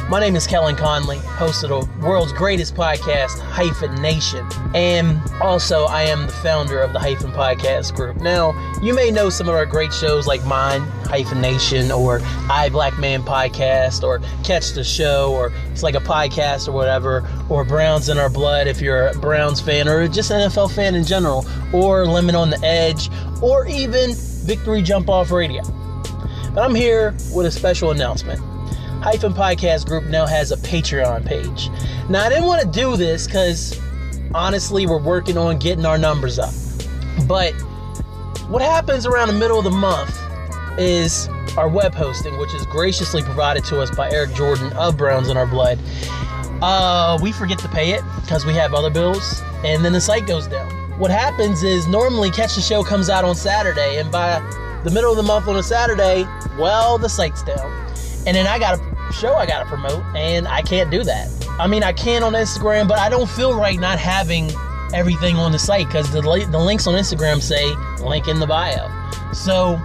My 0.10 0.19
name 0.19 0.36
is 0.36 0.45
Kellen 0.45 0.75
Conley, 0.75 1.17
host 1.17 1.63
of 1.63 1.69
the 1.69 1.89
world's 1.99 2.31
greatest 2.31 2.75
podcast, 2.75 3.39
Hyphen 3.39 3.95
Nation. 3.95 4.47
And 4.75 5.19
also, 5.41 5.86
I 5.86 6.03
am 6.03 6.27
the 6.27 6.31
founder 6.31 6.79
of 6.79 6.93
the 6.93 6.99
Hyphen 6.99 7.31
Podcast 7.31 7.95
Group. 7.95 8.17
Now, 8.17 8.53
you 8.84 8.93
may 8.93 9.10
know 9.10 9.29
some 9.31 9.49
of 9.49 9.55
our 9.55 9.65
great 9.65 9.91
shows 9.91 10.27
like 10.27 10.45
mine, 10.45 10.81
Hyphen 11.05 11.41
Nation, 11.41 11.91
or 11.91 12.21
I 12.49 12.69
Black 12.69 12.99
Man 12.99 13.23
Podcast, 13.23 14.03
or 14.03 14.19
Catch 14.43 14.73
the 14.73 14.84
Show, 14.84 15.34
or 15.34 15.51
it's 15.71 15.81
like 15.81 15.95
a 15.95 15.99
podcast 15.99 16.67
or 16.67 16.73
whatever, 16.73 17.27
or 17.49 17.65
Browns 17.65 18.08
in 18.08 18.19
Our 18.19 18.29
Blood 18.29 18.67
if 18.67 18.81
you're 18.81 19.08
a 19.08 19.13
Browns 19.17 19.60
fan, 19.60 19.88
or 19.88 20.08
just 20.08 20.29
an 20.29 20.49
NFL 20.49 20.73
fan 20.73 20.93
in 20.93 21.03
general, 21.03 21.45
or 21.73 22.05
Lemon 22.05 22.36
on 22.36 22.51
the 22.51 22.63
Edge, 22.63 23.10
or 23.41 23.65
even 23.65 24.13
Victory 24.13 24.84
Jump 24.84 25.10
Off 25.10 25.31
Radio. 25.31 25.63
But 26.53 26.63
I'm 26.63 26.75
here 26.75 27.12
with 27.34 27.47
a 27.47 27.51
special 27.51 27.91
announcement. 27.91 28.39
Hyphen 29.01 29.34
Podcast 29.34 29.86
Group 29.88 30.05
now 30.05 30.25
has 30.25 30.51
a 30.51 30.58
Patreon 30.58 31.25
page. 31.25 31.69
Now, 32.10 32.25
I 32.25 32.29
didn't 32.29 32.45
want 32.45 32.62
to 32.62 32.67
do 32.67 32.97
this 32.97 33.27
because 33.27 33.79
honestly, 34.34 34.86
we're 34.86 35.01
working 35.01 35.38
on 35.38 35.60
getting 35.60 35.86
our 35.86 35.97
numbers 35.97 36.39
up. 36.39 36.53
But 37.27 37.53
what 38.49 38.62
happens 38.62 39.05
around 39.05 39.27
the 39.27 39.34
middle 39.34 39.58
of 39.58 39.63
the 39.63 39.71
month 39.71 40.19
is 40.77 41.27
our 41.58 41.69
web 41.69 41.93
hosting, 41.93 42.38
which 42.38 42.53
is 42.53 42.65
graciously 42.65 43.21
provided 43.21 43.63
to 43.65 43.79
us 43.81 43.89
by 43.95 44.12
Eric 44.12 44.34
Jordan 44.34 44.71
of 44.73 44.97
Browns 44.97 45.29
in 45.29 45.38
Our 45.38 45.47
Blood. 45.47 45.79
Uh, 46.62 47.17
we 47.21 47.31
forget 47.31 47.60
to 47.60 47.67
pay 47.69 47.91
it 47.91 48.01
because 48.21 48.45
we 48.45 48.53
have 48.53 48.73
other 48.73 48.89
bills, 48.89 49.41
and 49.63 49.84
then 49.84 49.93
the 49.93 50.01
site 50.01 50.27
goes 50.27 50.47
down. 50.47 50.71
What 50.99 51.12
happens 51.12 51.63
is 51.63 51.88
normally 51.88 52.31
Catch 52.31 52.55
the 52.55 52.62
Show 52.62 52.84
comes 52.84 53.10
out 53.10 53.23
on 53.23 53.36
Saturday, 53.36 53.99
and 53.99 54.12
by 54.12 54.39
the 54.84 54.91
middle 54.91 55.12
of 55.12 55.17
the 55.17 55.23
month 55.23 55.47
on 55.47 55.58
a 55.58 55.63
Saturday, 55.63 56.25
well, 56.58 56.97
the 56.97 57.10
site's 57.10 57.43
down. 57.43 57.85
And 58.25 58.35
then 58.35 58.47
I 58.47 58.57
got 58.59 58.79
a 58.79 59.13
show 59.13 59.35
I 59.35 59.45
gotta 59.45 59.65
promote, 59.65 60.03
and 60.15 60.47
I 60.47 60.61
can't 60.61 60.89
do 60.89 61.03
that. 61.03 61.29
I 61.59 61.67
mean, 61.67 61.83
I 61.83 61.93
can 61.93 62.23
on 62.23 62.33
Instagram, 62.33 62.88
but 62.88 62.99
I 62.99 63.09
don't 63.09 63.29
feel 63.29 63.55
right 63.55 63.79
not 63.79 63.99
having 63.99 64.51
everything 64.93 65.35
on 65.35 65.51
the 65.51 65.59
site 65.59 65.88
because 65.88 66.11
the, 66.11 66.21
the 66.21 66.59
links 66.59 66.88
on 66.88 66.95
Instagram 66.95 67.41
say 67.41 67.75
link 68.03 68.27
in 68.27 68.39
the 68.39 68.47
bio. 68.47 68.89
So, 69.31 69.77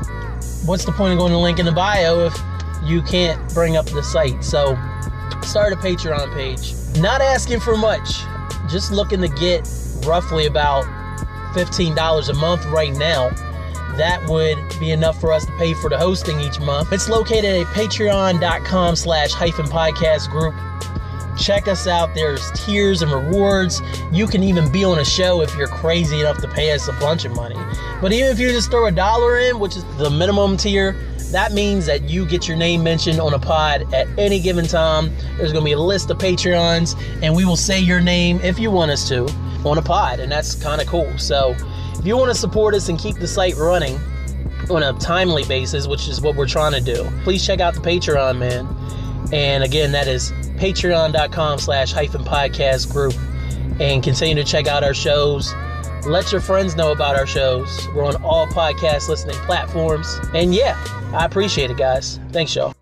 what's 0.64 0.85
the 0.85 0.92
point 0.92 1.12
of 1.12 1.18
going 1.18 1.33
to 1.33 1.38
link 1.38 1.59
in 1.59 1.66
the 1.66 1.72
bio 1.72 2.26
if 2.26 2.37
you 2.83 3.03
can't 3.03 3.53
bring 3.55 3.76
up 3.76 3.87
the 3.87 4.03
site? 4.03 4.42
So, 4.42 4.74
start 5.42 5.72
a 5.72 5.76
Patreon 5.76 6.33
page. 6.35 6.74
Not 6.98 7.20
asking 7.20 7.61
for 7.61 7.76
much, 7.76 8.22
just 8.68 8.90
looking 8.90 9.20
to 9.20 9.29
get 9.29 9.68
roughly 10.05 10.46
about 10.46 10.85
$15 11.55 12.29
a 12.29 12.35
month 12.35 12.64
right 12.66 12.92
now 12.92 13.31
that 14.01 14.27
would 14.29 14.59
be 14.81 14.91
enough 14.93 15.21
for 15.21 15.31
us 15.33 15.45
to 15.45 15.53
pay 15.53 15.75
for 15.75 15.91
the 15.91 15.99
hosting 15.99 16.41
each 16.41 16.59
month. 16.61 16.91
It's 16.91 17.09
located 17.09 17.45
at 17.45 17.67
patreon.com 17.69 18.97
slash 18.97 19.33
hyphen 19.33 19.67
podcast 19.67 20.31
group. 20.31 20.55
Check 21.39 21.69
us 21.69 21.87
out. 21.87 22.15
There's 22.15 22.51
tiers 22.53 23.03
and 23.03 23.13
rewards. 23.13 23.81
You 24.13 24.27
can 24.27 24.43
even 24.43 24.71
be 24.73 24.85
on 24.85 24.99
a 24.99 25.05
show 25.05 25.43
if 25.43 25.55
you're 25.57 25.69
crazy 25.69 26.21
enough 26.21 26.39
to 26.39 26.49
pay 26.49 26.73
us 26.73 26.89
a 26.89 26.93
bunch 26.95 27.25
of 27.25 27.35
money. 27.35 27.57
But 28.01 28.13
even 28.13 28.31
if 28.31 28.39
you 28.39 28.49
just 28.51 28.71
throw 28.71 28.87
a 28.87 28.91
dollar 28.93 29.39
in, 29.39 29.59
which 29.59 29.77
is 29.77 29.85
the 29.97 30.11
minimum 30.11 30.57
tier, 30.57 30.97
That 31.33 31.53
means 31.53 31.87
that 31.87 32.11
you 32.11 32.27
get 32.27 32.49
your 32.49 32.57
name 32.57 32.83
mentioned 32.83 33.21
on 33.21 33.35
a 33.35 33.39
pod 33.39 33.93
at 33.95 34.09
any 34.19 34.41
given 34.41 34.67
time. 34.67 35.15
There's 35.37 35.53
going 35.53 35.63
to 35.63 35.69
be 35.69 35.73
a 35.73 35.79
list 35.79 36.11
of 36.11 36.19
Patreons, 36.19 37.01
and 37.23 37.37
we 37.37 37.45
will 37.45 37.57
say 37.57 37.79
your 37.79 38.01
name 38.01 38.41
if 38.43 38.59
you 38.59 38.71
want 38.73 38.91
us 38.91 39.07
to 39.11 39.29
on 39.65 39.79
a 39.79 39.83
pod, 39.83 40.19
and 40.19 40.33
that's 40.33 40.57
kind 40.57 40.81
of 40.81 40.89
cool. 40.89 41.17
So, 41.19 41.55
if 42.01 42.07
you 42.07 42.17
want 42.17 42.31
to 42.31 42.35
support 42.35 42.75
us 42.75 42.89
and 42.89 42.99
keep 42.99 43.17
the 43.17 43.27
site 43.27 43.57
running 43.57 44.01
on 44.71 44.83
a 44.83 44.95
timely 44.95 45.45
basis, 45.45 45.87
which 45.87 46.09
is 46.09 46.23
what 46.23 46.35
we're 46.35 46.49
trying 46.49 46.73
to 46.73 46.81
do, 46.81 47.07
please 47.25 47.45
check 47.45 47.61
out 47.61 47.75
the 47.75 47.81
Patreon, 47.81 48.39
man. 48.39 48.67
And 49.35 49.63
again, 49.63 49.93
that 49.93 50.09
is 50.09 50.33
patreon.com 50.57 51.59
slash 51.59 51.93
hyphen 51.93 52.25
podcast 52.25 52.91
group. 52.91 53.15
And 53.81 54.03
continue 54.03 54.35
to 54.35 54.45
check 54.45 54.67
out 54.67 54.83
our 54.83 54.95
shows. 54.95 55.53
Let 56.07 56.33
your 56.33 56.41
friends 56.41 56.75
know 56.75 56.91
about 56.91 57.17
our 57.17 57.27
shows. 57.27 57.87
We're 57.95 58.07
on 58.07 58.17
all 58.23 58.47
podcast 58.47 59.11
listening 59.11 59.37
platforms. 59.45 60.19
And 60.33 60.55
yeah, 60.55 60.83
I 61.13 61.27
appreciate 61.27 61.71
it, 61.71 61.77
guys. 61.77 62.19
Thanks, 62.33 62.55
y'all. 62.55 62.80